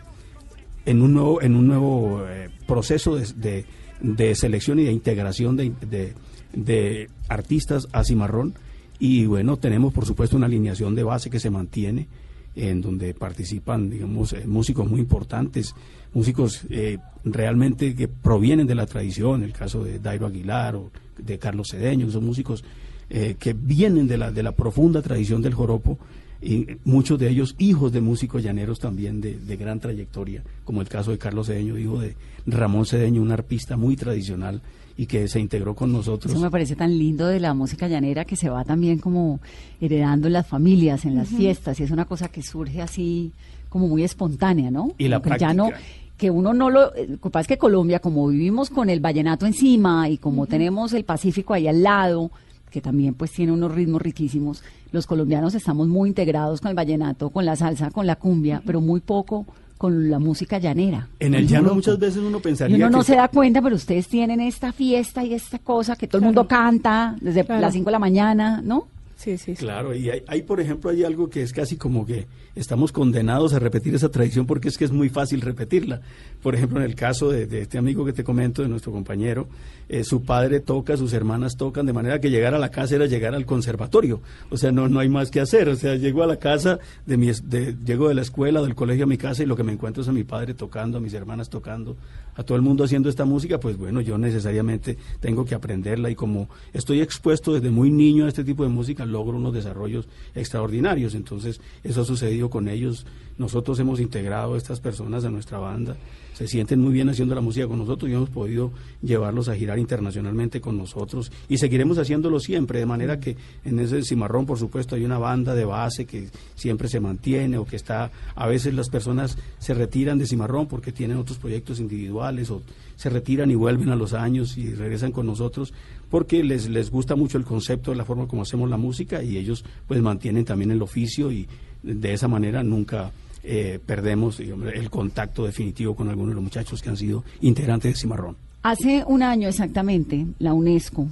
[0.87, 3.65] en un nuevo en un nuevo eh, proceso de, de-
[4.01, 6.15] de selección y de integración de, de-
[6.55, 8.55] de artistas a Cimarrón.
[8.99, 12.09] Y bueno tenemos por supuesto una alineación de base que se mantiene
[12.57, 15.75] en donde participan digamos eh, músicos muy importantes
[16.15, 21.39] músicos eh, realmente que provienen de la tradición el caso de Dairo Aguilar o de
[21.39, 22.65] Carlos Cedeño que son músicos
[23.11, 25.99] eh, que vienen de la de la profunda tradición del joropo
[26.41, 30.89] y muchos de ellos hijos de músicos llaneros también de, de gran trayectoria, como el
[30.89, 32.15] caso de Carlos Cedeño, hijo de
[32.47, 34.63] Ramón Cedeño, un arpista muy tradicional
[34.97, 36.33] y que se integró con nosotros.
[36.33, 39.41] Eso me parece tan lindo de la música llanera que se va también como
[39.81, 43.33] heredando en las familias, en las fiestas, y es una cosa que surge así
[43.69, 44.93] como muy espontánea, ¿no?
[44.99, 45.91] Y la ya no, práctica.
[46.19, 46.95] Que uno no lo...
[46.95, 50.47] eh, Lo que pasa es que Colombia, como vivimos con el vallenato encima y como
[50.47, 52.31] tenemos el Pacífico ahí al lado,
[52.71, 57.31] que también pues tiene unos ritmos riquísimos, los colombianos estamos muy integrados con el vallenato,
[57.31, 59.47] con la salsa, con la cumbia, pero muy poco
[59.79, 61.07] con la música llanera.
[61.21, 61.77] En el llano loco.
[61.77, 64.73] muchas veces uno Y pensaría uno no que se da cuenta, pero ustedes tienen esta
[64.73, 67.61] fiesta y esta cosa que todo el mundo canta desde Claro.
[67.61, 68.89] las 5 de la mañana, ¿no?
[69.19, 69.55] Sí, sí.
[69.55, 73.59] Claro, y hay, por ejemplo, hay algo que es casi como que estamos condenados a
[73.59, 76.03] repetir esa tradición porque es que es muy fácil repetirla.
[76.41, 79.49] Por ejemplo, en el caso de, este amigo que te comento, de nuestro compañero,
[79.89, 83.07] eh, su padre toca, sus hermanas tocan, de manera que llegar a la casa era
[83.07, 84.21] llegar al conservatorio.
[84.51, 85.69] O sea, no, no hay más que hacer.
[85.69, 89.03] O sea, llego a la casa, de mi, de, llego de la escuela, del colegio
[89.03, 91.15] a mi casa y lo que me encuentro es a mi padre tocando, a mis
[91.15, 91.97] hermanas tocando,
[92.39, 96.15] a todo el mundo haciendo esta música, pues bueno, yo necesariamente tengo que aprenderla y
[96.15, 101.17] como estoy expuesto desde muy niño a este tipo de música, logro unos desarrollos extraordinarios.
[101.17, 103.07] Entonces, eso ha sucedido con ellos.
[103.39, 105.97] Nosotros hemos integrado a estas personas a nuestra banda,
[106.39, 108.71] se sienten muy bien haciendo la música con nosotros y hemos podido
[109.03, 111.33] llevarlos a girar internacionalmente con nosotros.
[111.49, 115.57] Y seguiremos haciéndolo siempre, de manera que en ese cimarrón, por supuesto, hay una banda
[115.57, 120.17] de base que siempre se mantiene o que está, a veces las personas se retiran
[120.17, 122.63] de cimarrón porque tienen otros proyectos individuales o
[122.95, 125.75] se retiran y vuelven a los años y regresan con nosotros
[126.09, 129.39] porque les, les gusta mucho el concepto de la forma como hacemos la música y
[129.39, 131.49] ellos pues mantienen también el oficio y
[131.83, 133.11] de esa manera nunca
[133.51, 137.99] eh, perdemos el contacto definitivo con algunos de los muchachos que han sido integrantes de
[137.99, 138.37] Cimarrón.
[138.63, 141.07] Hace un año exactamente, la UNESCO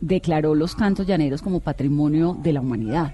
[0.00, 3.12] declaró los cantos llaneros como patrimonio de la humanidad.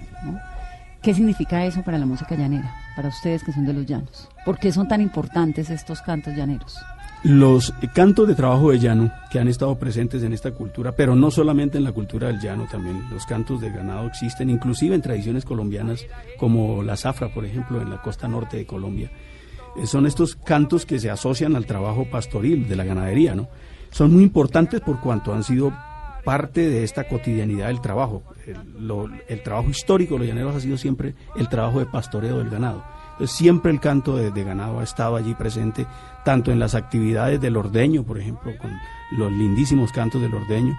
[1.01, 2.75] ¿Qué significa eso para la música llanera?
[2.95, 4.29] Para ustedes que son de los llanos.
[4.45, 6.77] ¿Por qué son tan importantes estos cantos llaneros?
[7.25, 11.31] Los cantos de trabajo de llano que han estado presentes en esta cultura, pero no
[11.31, 15.45] solamente en la cultura del llano, también los cantos de ganado existen, inclusive en tradiciones
[15.45, 16.05] colombianas
[16.37, 19.13] como la zafra, por ejemplo, en la costa norte de Colombia.
[19.77, 23.49] Eh, son estos cantos que se asocian al trabajo pastoril de la ganadería, ¿no?
[23.91, 25.73] Son muy importantes por cuanto han sido
[26.25, 28.23] parte de esta cotidianidad del trabajo.
[28.47, 32.83] El, trabajo histórico de los llaneros ha sido siempre el trabajo de pastoreo del ganado.
[33.23, 35.87] Entonces, siempre el canto de, de ganado ha estado allí presente,
[36.25, 38.73] tanto en las actividades del ordeño, por ejemplo, con
[39.13, 40.77] los lindísimos cantos del ordeño,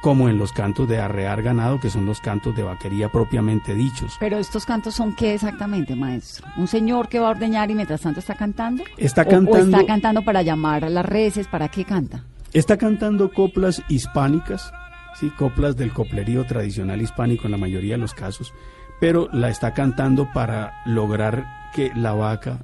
[0.00, 4.16] como en los cantos de arrear ganado, que son los cantos de vaquería propiamente dichos.
[4.18, 6.46] Pero estos cantos son qué exactamente, maestro?
[6.56, 8.82] ¿Un señor que va a ordeñar y mientras tanto está cantando?
[8.96, 11.48] Está ¿O- ¿O, cantando- está cantando para llamar a las reses?
[11.48, 12.24] ¿Para qué canta?
[12.54, 14.72] Está cantando coplas hispánicas,
[15.20, 18.54] sí, coplas del coplerío tradicional hispánico en la mayoría de los casos,
[19.00, 22.58] pero la está cantando para lograr que la vaca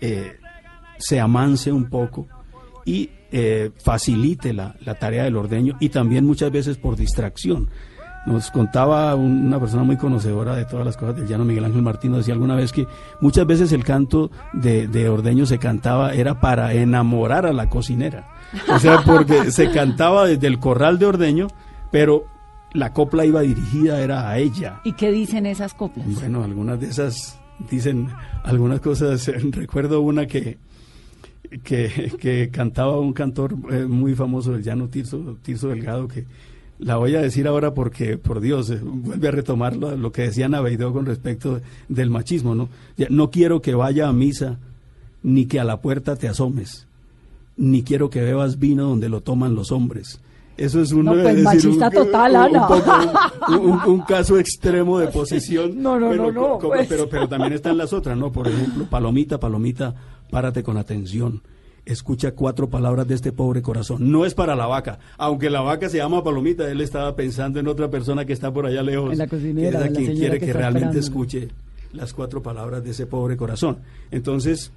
[0.00, 0.36] eh,
[0.98, 2.26] se amance un poco
[2.84, 7.68] y eh, facilite la, la tarea del ordeño y también muchas veces por distracción.
[8.26, 11.82] Nos contaba un- una persona muy conocedora de todas las cosas del llano, Miguel Ángel
[11.82, 12.86] Martín, nos decía alguna vez que
[13.20, 18.28] muchas veces el canto de, de ordeño se cantaba era para enamorar a la cocinera.
[18.72, 21.48] O sea, porque se cantaba desde el corral de ordeño,
[21.90, 22.24] pero
[22.72, 24.80] la copla iba dirigida era a ella.
[24.84, 26.06] ¿Y qué dicen esas coplas?
[26.14, 27.38] Bueno, algunas de esas
[27.70, 28.08] dicen
[28.42, 29.30] algunas cosas.
[29.50, 30.58] Recuerdo una que,
[31.62, 36.24] que, que cantaba un cantor eh, muy famoso del llano, Tirso, Delgado, que
[36.78, 40.48] la voy a decir ahora porque, por Dios, eh, vuelve a retomar lo, que decía
[40.48, 42.68] Naveidó con respecto del machismo, ¿no?
[43.10, 44.58] No quiero que vaya a misa,
[45.22, 46.86] ni que a la puerta te asomes,
[47.56, 50.20] ni quiero que bebas vino donde lo toman los hombres.
[50.56, 52.68] Eso es un, No, pues, es decir, machista total, Ana.
[53.48, 55.82] un- un- un caso extremo de posesión.
[55.82, 56.86] No, no, no, no, co- pues.
[56.88, 58.30] pero, pero también están las otras, ¿no?
[58.30, 59.94] Por ejemplo, palomita, palomita,
[60.30, 61.42] párate con atención.
[61.86, 64.10] Escucha cuatro palabras de este pobre corazón.
[64.10, 67.66] No es para la vaca, aunque la vaca se llama palomita, él estaba pensando en
[67.68, 69.12] otra persona que está por allá lejos.
[69.12, 71.48] En la cocinera, que es a quien quiere que realmente escuche
[71.92, 73.78] las cuatro palabras de ese pobre corazón.
[74.10, 74.70] Entonces,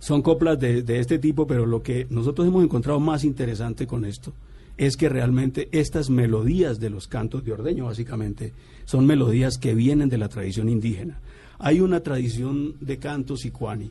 [0.00, 4.04] son coplas de, de este tipo, pero lo que nosotros hemos encontrado más interesante con
[4.04, 4.32] esto
[4.76, 8.52] es que realmente estas melodías de los cantos de ordeño, básicamente,
[8.84, 11.20] son melodías que vienen de la tradición indígena.
[11.58, 13.90] Hay una tradición de canto sicuani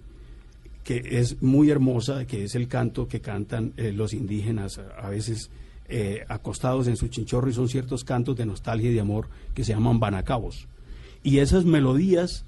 [0.83, 5.09] que es muy hermosa, que es el canto que cantan eh, los indígenas a, a
[5.09, 5.51] veces
[5.93, 9.63] eh, acostados en su chinchorro y son ciertos cantos de nostalgia y de amor que
[9.63, 10.67] se llaman banacabos.
[11.21, 12.45] Y esas melodías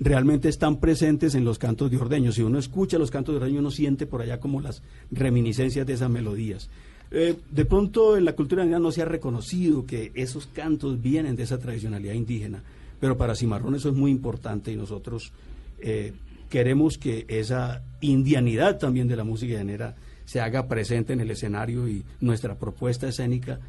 [0.00, 2.32] realmente están presentes en los cantos de ordeño.
[2.32, 5.92] Si uno escucha los cantos de ordeño, uno siente por allá como las reminiscencias de
[5.92, 6.70] esas melodías.
[7.10, 11.36] Eh, de pronto en la cultura indígena no se ha reconocido que esos cantos vienen
[11.36, 12.62] de esa tradicionalidad indígena,
[13.00, 15.32] pero para Cimarrón eso es muy importante y nosotros
[15.78, 16.14] eh,
[16.50, 19.94] queremos que esa indianidad también de la música llanera
[20.24, 23.60] se haga presente en el escenario y nuestra propuesta escénica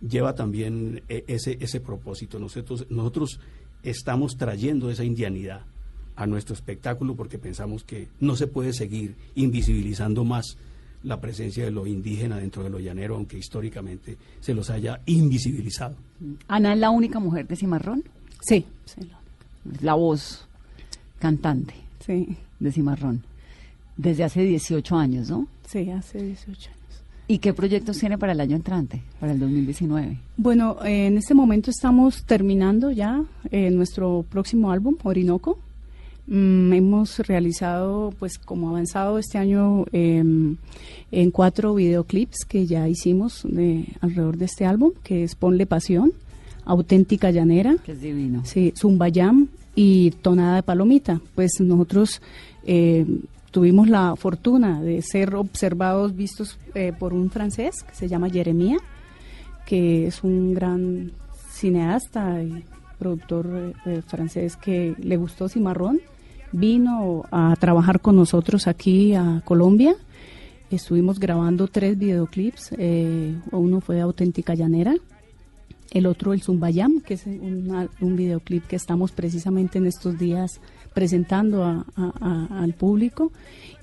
[0.00, 2.38] lleva también eh, ese, ese propósito.
[2.38, 3.40] Nosotros, nosotros
[3.82, 5.62] estamos trayendo esa indianidad
[6.16, 10.56] a nuestro espectáculo porque pensamos que no se puede seguir invisibilizando más
[11.06, 15.94] la presencia de lo indígena dentro de lo llanero, aunque históricamente se los haya invisibilizado.
[16.48, 18.02] ¿Ana es la única mujer de Cimarrón?
[18.40, 18.64] Sí,
[19.72, 20.46] Es la voz
[21.20, 23.22] cantante sí, de Cimarrón.
[23.96, 25.46] Desde hace 18 años, ¿no?
[25.66, 26.76] sí, hace 18 años.
[27.28, 30.18] ¿Y qué proyectos tiene para el año entrante, para el 2019?
[30.36, 35.58] Bueno, en este momento estamos terminando ya eh, nuestro próximo álbum, Orinoco.
[36.26, 40.24] Mm, hemos realizado, pues como avanzado este año, eh,
[41.12, 46.12] en cuatro videoclips que ya hicimos de, alrededor de este álbum, que es Ponle Pasión,
[46.64, 48.42] Auténtica Llanera, Que es divino.
[48.44, 51.20] Sí, Zumbayam y Tonada de Palomita.
[51.36, 52.20] Pues nosotros
[52.64, 53.06] eh,
[53.52, 58.78] tuvimos la fortuna de ser observados, vistos eh, por un francés que se llama Jeremía,
[59.64, 61.12] que es un gran
[61.50, 62.64] cineasta y
[62.98, 66.00] productor eh, eh, francés que le gustó Cimarrón.
[66.58, 69.94] Vino a trabajar con nosotros aquí a Colombia.
[70.70, 72.70] Estuvimos grabando tres videoclips.
[72.78, 74.94] eh, uno fue Auténtica Llanera,
[75.90, 80.62] el otro el Zumbayam, que es una- un videoclip que estamos precisamente en estos días
[80.94, 81.84] presentando a-
[82.62, 83.32] al público.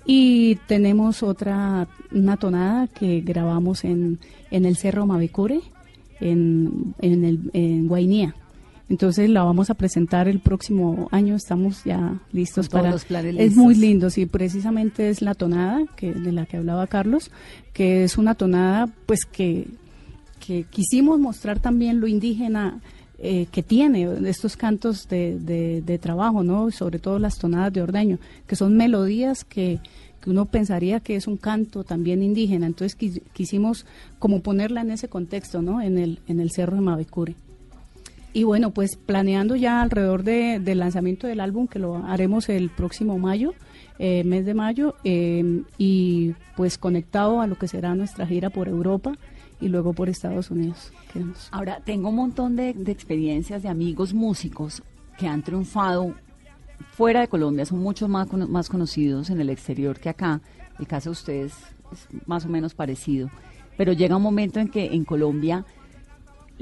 [0.03, 4.17] Y tenemos otra, una tonada que grabamos en,
[4.49, 5.61] en el Cerro Mavecure,
[6.19, 8.33] en, en, el, en Guainía.
[8.93, 11.99] Entonces la vamos a presentar el próximo año, estamos ya
[12.31, 12.91] listos para...
[12.91, 16.85] los planes es muy lindo, sí, precisamente es la tonada que, de la que hablaba
[16.87, 17.31] Carlos,
[17.73, 19.67] que es una tonada pues que
[20.45, 22.81] que quisimos mostrar también lo indígena
[23.17, 26.69] eh, que tiene estos cantos de, de, de trabajo, ¿no?
[26.69, 29.79] Sobre todo las tonadas de ordeño, que son melodías que,
[30.21, 32.65] que uno pensaría que es un canto también indígena.
[32.67, 33.85] Entonces quis- quisimos
[34.19, 35.81] como ponerla en ese contexto, ¿no?
[35.81, 37.35] En el, en el Cerro de Mavecure.
[38.33, 42.71] Y bueno, pues planeando ya alrededor de, del lanzamiento del álbum, que lo haremos el
[42.71, 43.53] próximo mayo,
[43.99, 48.67] eh, mes de mayo, eh, y pues conectado a lo que será nuestra gira por
[48.67, 49.13] Europa
[49.61, 50.91] y luego por Estados Unidos.
[51.51, 54.81] Ahora, tengo un montón de, de experiencias de amigos músicos
[55.17, 56.15] que han triunfado
[56.93, 60.41] fuera de Colombia, son mucho más, más conocidos en el exterior que acá.
[60.79, 61.53] El caso de ustedes
[61.91, 63.29] es más o menos parecido.
[63.77, 65.65] Pero llega un momento en que en Colombia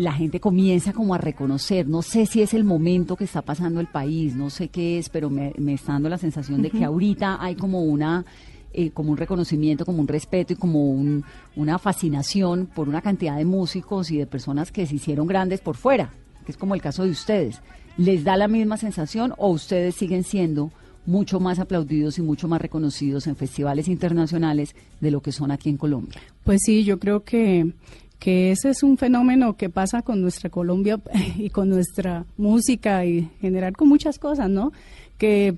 [0.01, 3.79] la gente comienza como a reconocer, no sé si es el momento que está pasando
[3.79, 6.83] el país, no sé qué es, pero me, me está dando la sensación de que
[6.83, 8.25] ahorita hay como una
[8.73, 11.25] eh, como un reconocimiento, como un respeto y como un-
[11.57, 15.75] una fascinación por una cantidad de músicos y de personas que se hicieron grandes por
[15.75, 16.13] fuera,
[16.45, 17.59] que es como el caso de ustedes.
[17.97, 20.71] ¿Les da la misma sensación o ustedes siguen siendo
[21.05, 25.69] mucho más aplaudidos y mucho más reconocidos en festivales internacionales de lo que son aquí
[25.69, 26.21] en Colombia?
[26.45, 27.73] Pues sí, yo creo que,
[28.21, 31.01] que ese es un fenómeno que pasa con nuestra Colombia
[31.37, 34.71] y con nuestra música y en general con muchas cosas, ¿no?
[35.17, 35.57] Que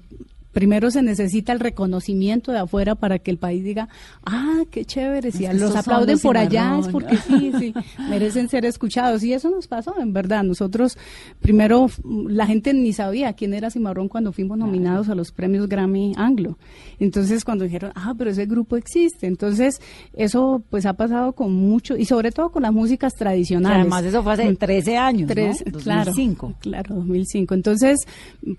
[0.54, 3.89] primero se necesita el reconocimiento de afuera para que el país diga,
[4.26, 7.74] ah, qué chévere, si Es los aplauden los por allá es porque sí, sí,
[8.10, 9.24] merecen ser escuchados.
[9.24, 10.43] Y eso nos pasó, en verdad.
[10.43, 10.97] Nosotros,
[11.41, 11.89] primero,
[12.28, 16.58] la gente ni sabía quién era Cimarrón cuando fuimos nominados a los premios Grammy Anglo.
[16.99, 19.28] Entonces, cuando dijeron, ah, pero ese grupo existe.
[19.28, 19.82] Entonces,
[20.14, 23.80] eso pues ha pasado con mucho, y sobre todo con las músicas tradicionales.
[23.80, 24.56] además eso fue hace Mm.
[24.58, 25.34] 13 años, ¿no?
[25.34, 26.54] Tres- 2005.
[26.60, 27.54] Claro, claro, 2005.
[27.56, 27.97] Entonces,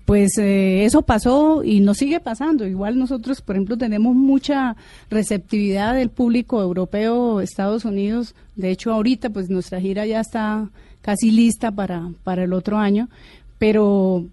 [0.05, 2.67] pues eh, eso pasó y nos sigue pasando.
[2.67, 4.75] Igual nosotros, por ejemplo, tenemos mucha
[5.09, 8.35] receptividad del público europeo, Estados Unidos.
[8.55, 10.69] De hecho, ahorita, pues nuestra gira ya está
[11.01, 13.09] casi lista para, para el otro año,
[13.59, 14.25] pero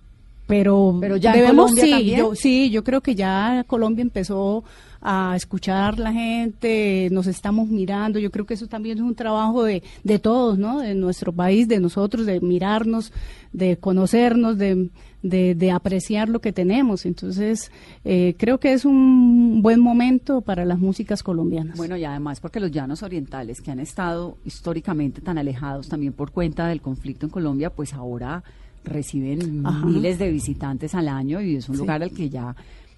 [0.46, 4.64] pero, Pero ya debemos sí, yo sí, yo creo que ya Colombia empezó
[5.00, 9.64] a escuchar la gente, nos estamos mirando, yo creo que eso también es un trabajo
[9.64, 10.80] de, de todos, ¿no?
[10.80, 13.12] De nuestro país, de nosotros, de mirarnos,
[13.53, 14.90] de conocernos, de,
[15.22, 17.06] de, de apreciar lo que tenemos.
[17.06, 17.70] Entonces,
[18.04, 21.76] eh, creo que es un buen momento para las músicas colombianas.
[21.76, 26.32] Bueno, y además porque los llanos orientales que han estado históricamente tan alejados también por
[26.32, 28.42] cuenta del conflicto en Colombia, pues ahora
[28.84, 29.86] reciben Ajá.
[29.86, 31.80] miles de visitantes al año y es un Sí.
[31.82, 32.54] lugar al que ya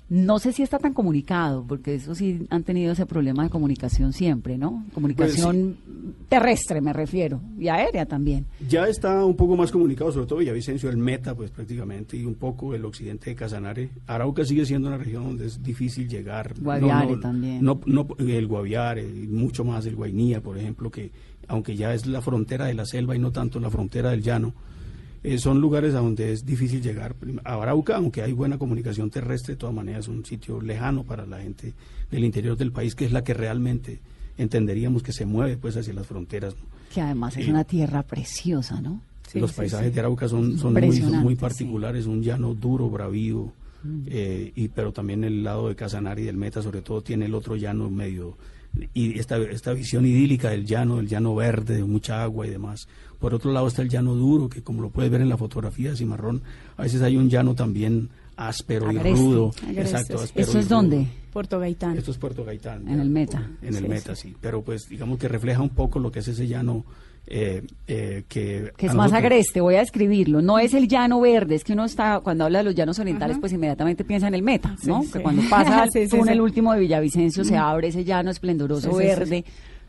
[0.08, 4.12] no sé si está tan comunicado, porque eso sí han tenido ese problema de comunicación
[4.12, 4.84] siempre, ¿no?
[4.92, 5.76] Comunicación
[6.28, 8.44] terrestre me refiero y aérea también.
[8.68, 12.34] Ya está un poco más comunicado, sobre todo Villavicencio, el meta, pues prácticamente, y un
[12.34, 13.90] poco el occidente de Casanare.
[14.06, 16.54] Arauca sigue siendo una región donde es difícil llegar.
[16.60, 17.64] Guaviare también.
[17.64, 21.12] No, no, el Guaviare, mucho más el Guainía, por ejemplo, que
[21.48, 24.54] aunque ya es la frontera de la selva y no tanto la frontera del llano,
[25.24, 27.16] eh, son lugares a donde es difícil llegar.
[27.44, 31.26] A Arauca, aunque hay buena comunicación terrestre, de todas maneras es un sitio lejano para
[31.26, 31.72] la gente
[32.10, 33.98] del interior del país, que es la que realmente
[34.38, 36.54] entenderíamos que se mueve pues hacia las fronteras.
[36.54, 36.62] ¿no?
[36.94, 39.00] Que además es Eh, una tierra preciosa, ¿no?
[39.34, 41.40] los paisajes de Arauca son, son muy, son muy sí.
[41.40, 43.52] particulares, un llano duro, bravío.
[44.06, 47.34] Eh, y, pero también el lado de Casanare y del Meta, sobre todo, tiene el
[47.34, 48.36] otro llano medio,
[48.92, 52.88] y esta, esta visión idílica del llano, el llano verde, de mucha agua y demás.
[53.18, 55.90] Por otro lado está el llano duro, que como lo puedes ver en la fotografía
[55.90, 56.42] de Cimarrón,
[56.76, 59.52] a veces hay un llano también áspero y rudo.
[59.62, 61.06] Agreste, Exacto, áspero ¿Eso es dónde?
[61.32, 61.96] Puerto Gaitán.
[61.96, 62.86] Esto es Puerto Gaitán.
[62.88, 63.50] En el Meta.
[63.62, 64.36] En el Sí, Meta, sí.
[64.40, 66.84] Pero pues digamos que refleja un poco lo que es ese llano
[67.26, 68.72] eh, eh, que...
[68.78, 70.42] es más nosotros- agreste, voy a describirlo.
[70.42, 73.38] No es el llano verde, es que uno está, cuando habla de los llanos orientales,
[73.40, 75.02] pues inmediatamente piensa en el meta, ¿no?
[75.02, 75.22] Sí, que sí.
[75.22, 76.40] cuando pasa Sí, el sí, túnel sí.
[76.40, 79.44] último de Villavicencio se abre ese llano esplendoroso Sí, sí, sí, verde,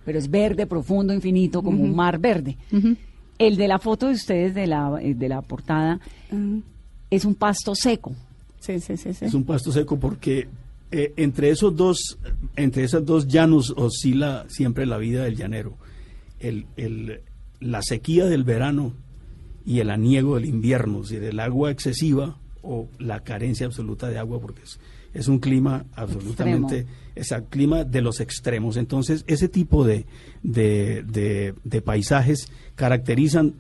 [0.06, 2.58] pero es verde, profundo, infinito, como un mar verde.
[3.38, 6.00] El de la foto de ustedes, de la, eh, de la portada,
[7.10, 8.14] es un pasto seco.
[8.60, 9.26] Sí, sí, sí, sí.
[9.26, 10.48] Es un pasto seco porque
[10.92, 12.18] eh, entre esos dos,
[12.56, 15.74] entre esas dos llanos oscila siempre la vida del llanero.
[16.48, 17.22] El, el-
[17.60, 18.94] la sequía del verano
[19.66, 24.18] y el aniego del invierno, es decir, el agua excesiva o la carencia absoluta de
[24.20, 24.80] agua, porque es,
[25.14, 26.86] es un clima absolutamente,
[27.16, 28.76] es el clima de los extremos.
[28.78, 30.06] Entonces, ese tipo de,
[30.44, 33.54] de, de- de paisajes caracterizan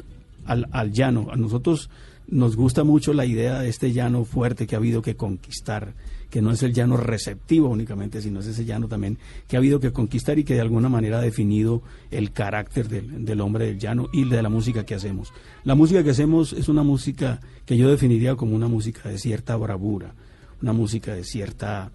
[0.45, 1.27] al, al llano.
[1.31, 1.89] A nosotros
[2.27, 5.93] nos gusta mucho la idea de este llano fuerte que ha habido que conquistar,
[6.35, 9.17] que no es el llano receptivo únicamente, sino es ese llano también
[9.47, 11.81] que ha habido que conquistar y que de alguna manera ha definido
[12.11, 15.31] el carácter del, del hombre del llano y de la música que hacemos.
[15.63, 19.55] La música que hacemos es una música que yo definiría como una música de cierta
[19.55, 20.13] bravura,
[20.61, 21.91] una música de cierta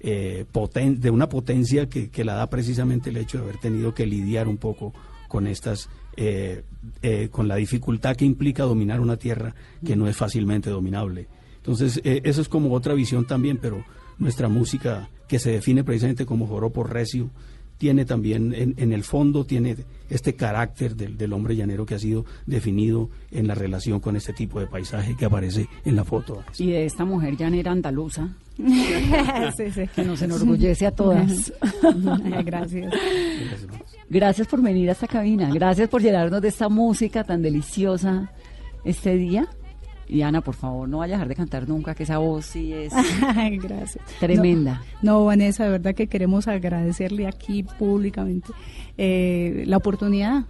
[0.00, 3.92] eh, poten- de una potencia que, que la da precisamente el hecho de haber tenido
[3.92, 4.94] que lidiar un poco
[5.28, 6.62] con estas eh,
[7.02, 11.26] eh, con la dificultad que implica dominar una tierra que no es fácilmente dominable.
[11.62, 13.84] Entonces, eh, eso es como otra visión también, pero
[14.18, 17.30] nuestra música, que se define precisamente como joropo recio,
[17.78, 19.76] tiene también en, en, el fondo tiene
[20.08, 24.32] este carácter del, del, hombre llanero que ha sido definido en la relación con este
[24.32, 26.44] tipo de paisaje que aparece en la foto.
[26.58, 28.36] Y de esta mujer llanera andaluza.
[29.56, 29.88] sí, sí.
[29.94, 31.52] Que nos enorgullece a todas.
[32.44, 32.94] Gracias.
[34.08, 35.50] Gracias por venir a esta cabina.
[35.52, 38.30] Gracias por llenarnos de esta música tan deliciosa
[38.84, 39.48] este día.
[40.08, 42.72] Y Ana, por favor, no vaya a dejar de cantar nunca, que esa voz sí
[42.72, 42.92] es
[43.62, 44.04] Gracias.
[44.20, 44.82] tremenda.
[45.00, 48.52] No, no, Vanessa, de verdad que queremos agradecerle aquí públicamente
[48.98, 50.44] eh, la oportunidad.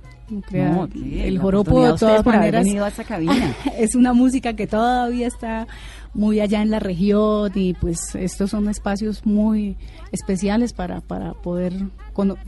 [0.51, 3.55] No, el joropo de todas maneras a esta cabina.
[3.79, 5.67] es una música que todavía está
[6.15, 9.77] muy allá en la región y pues estos son espacios muy
[10.11, 11.75] especiales para, para poder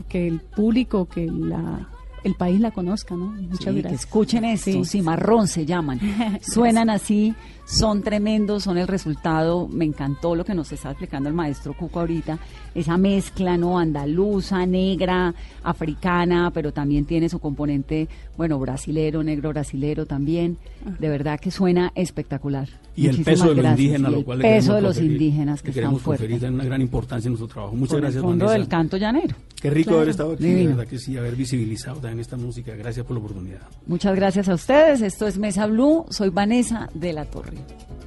[0.09, 1.87] que el público, que la
[2.25, 3.27] el país la conozca, ¿no?
[3.27, 3.87] Muchas sí, gracias.
[3.87, 4.85] Que escuchen esto, sí.
[4.85, 5.99] cimarrón se llaman.
[6.41, 7.33] Suenan así,
[7.65, 9.67] son tremendos, son el resultado.
[9.67, 12.39] Me encantó lo que nos está explicando el maestro Cuco ahorita,
[12.73, 13.77] esa mezcla, ¿no?
[13.79, 18.07] Andaluza, negra, africana, pero también tiene su componente,
[18.37, 20.57] bueno, brasilero, negro brasilero también.
[20.99, 22.67] De verdad que suena espectacular.
[22.97, 25.73] Y el peso de los indígenas, lo cual el peso de los indígenas que, que
[25.75, 26.43] queremos están fuertes.
[26.49, 27.75] una gran importancia en nuestro trabajo.
[27.75, 28.59] Muchas Por gracias, el fondo Vanessa.
[28.59, 29.35] del canto llanero.
[29.61, 29.97] Qué rico Claro.
[29.99, 32.75] haber estado aquí, de verdad que sí, haber visibilizado también esta música.
[32.75, 33.61] Gracias por la oportunidad.
[33.87, 35.01] Muchas gracias a ustedes.
[35.01, 36.05] Esto es Mesa Blue.
[36.09, 37.57] Soy Vanessa de la Torre.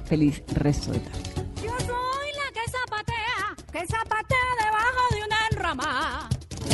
[0.05, 1.19] Feliz resto de tarde.
[1.63, 6.29] Yo soy la que zapatea, que zapatea debajo de una enrama.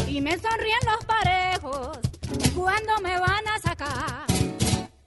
[0.07, 1.99] Y me sonríen los parejos
[2.55, 4.25] cuando me van a sacar.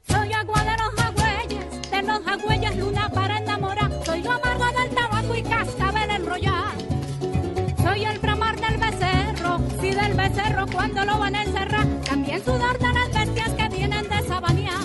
[0.06, 3.90] Soy agua de los agüeyes, de los agüeyes luna para enamorar.
[4.04, 6.74] Soy lo amargo del tabaco y cascabel enrollar.
[7.82, 11.77] Soy el bramar del becerro, sí del becerro cuando lo van a encerrar
[12.28, 14.78] y el sudor de las bestias que vienen de Sabanía.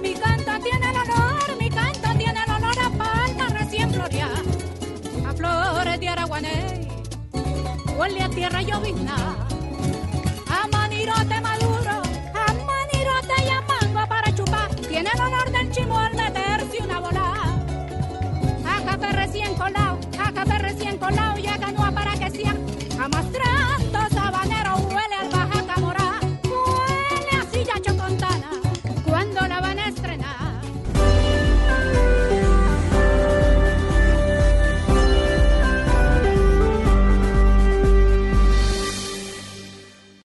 [0.00, 4.40] Mi canto tiene el honor, mi canto tiene el honor a palma recién floreada,
[5.28, 6.88] a flores de Araguané,
[7.98, 9.16] huele a tierra llovizna,
[10.46, 12.02] a manirote maduro,
[12.34, 17.00] a manirote y a mango para chupar, tiene el honor del chimol de tercio una
[17.00, 17.32] bola,
[18.66, 22.56] a café recién colado, a café recién colado y a canoa para que sean
[23.00, 23.89] amastrados.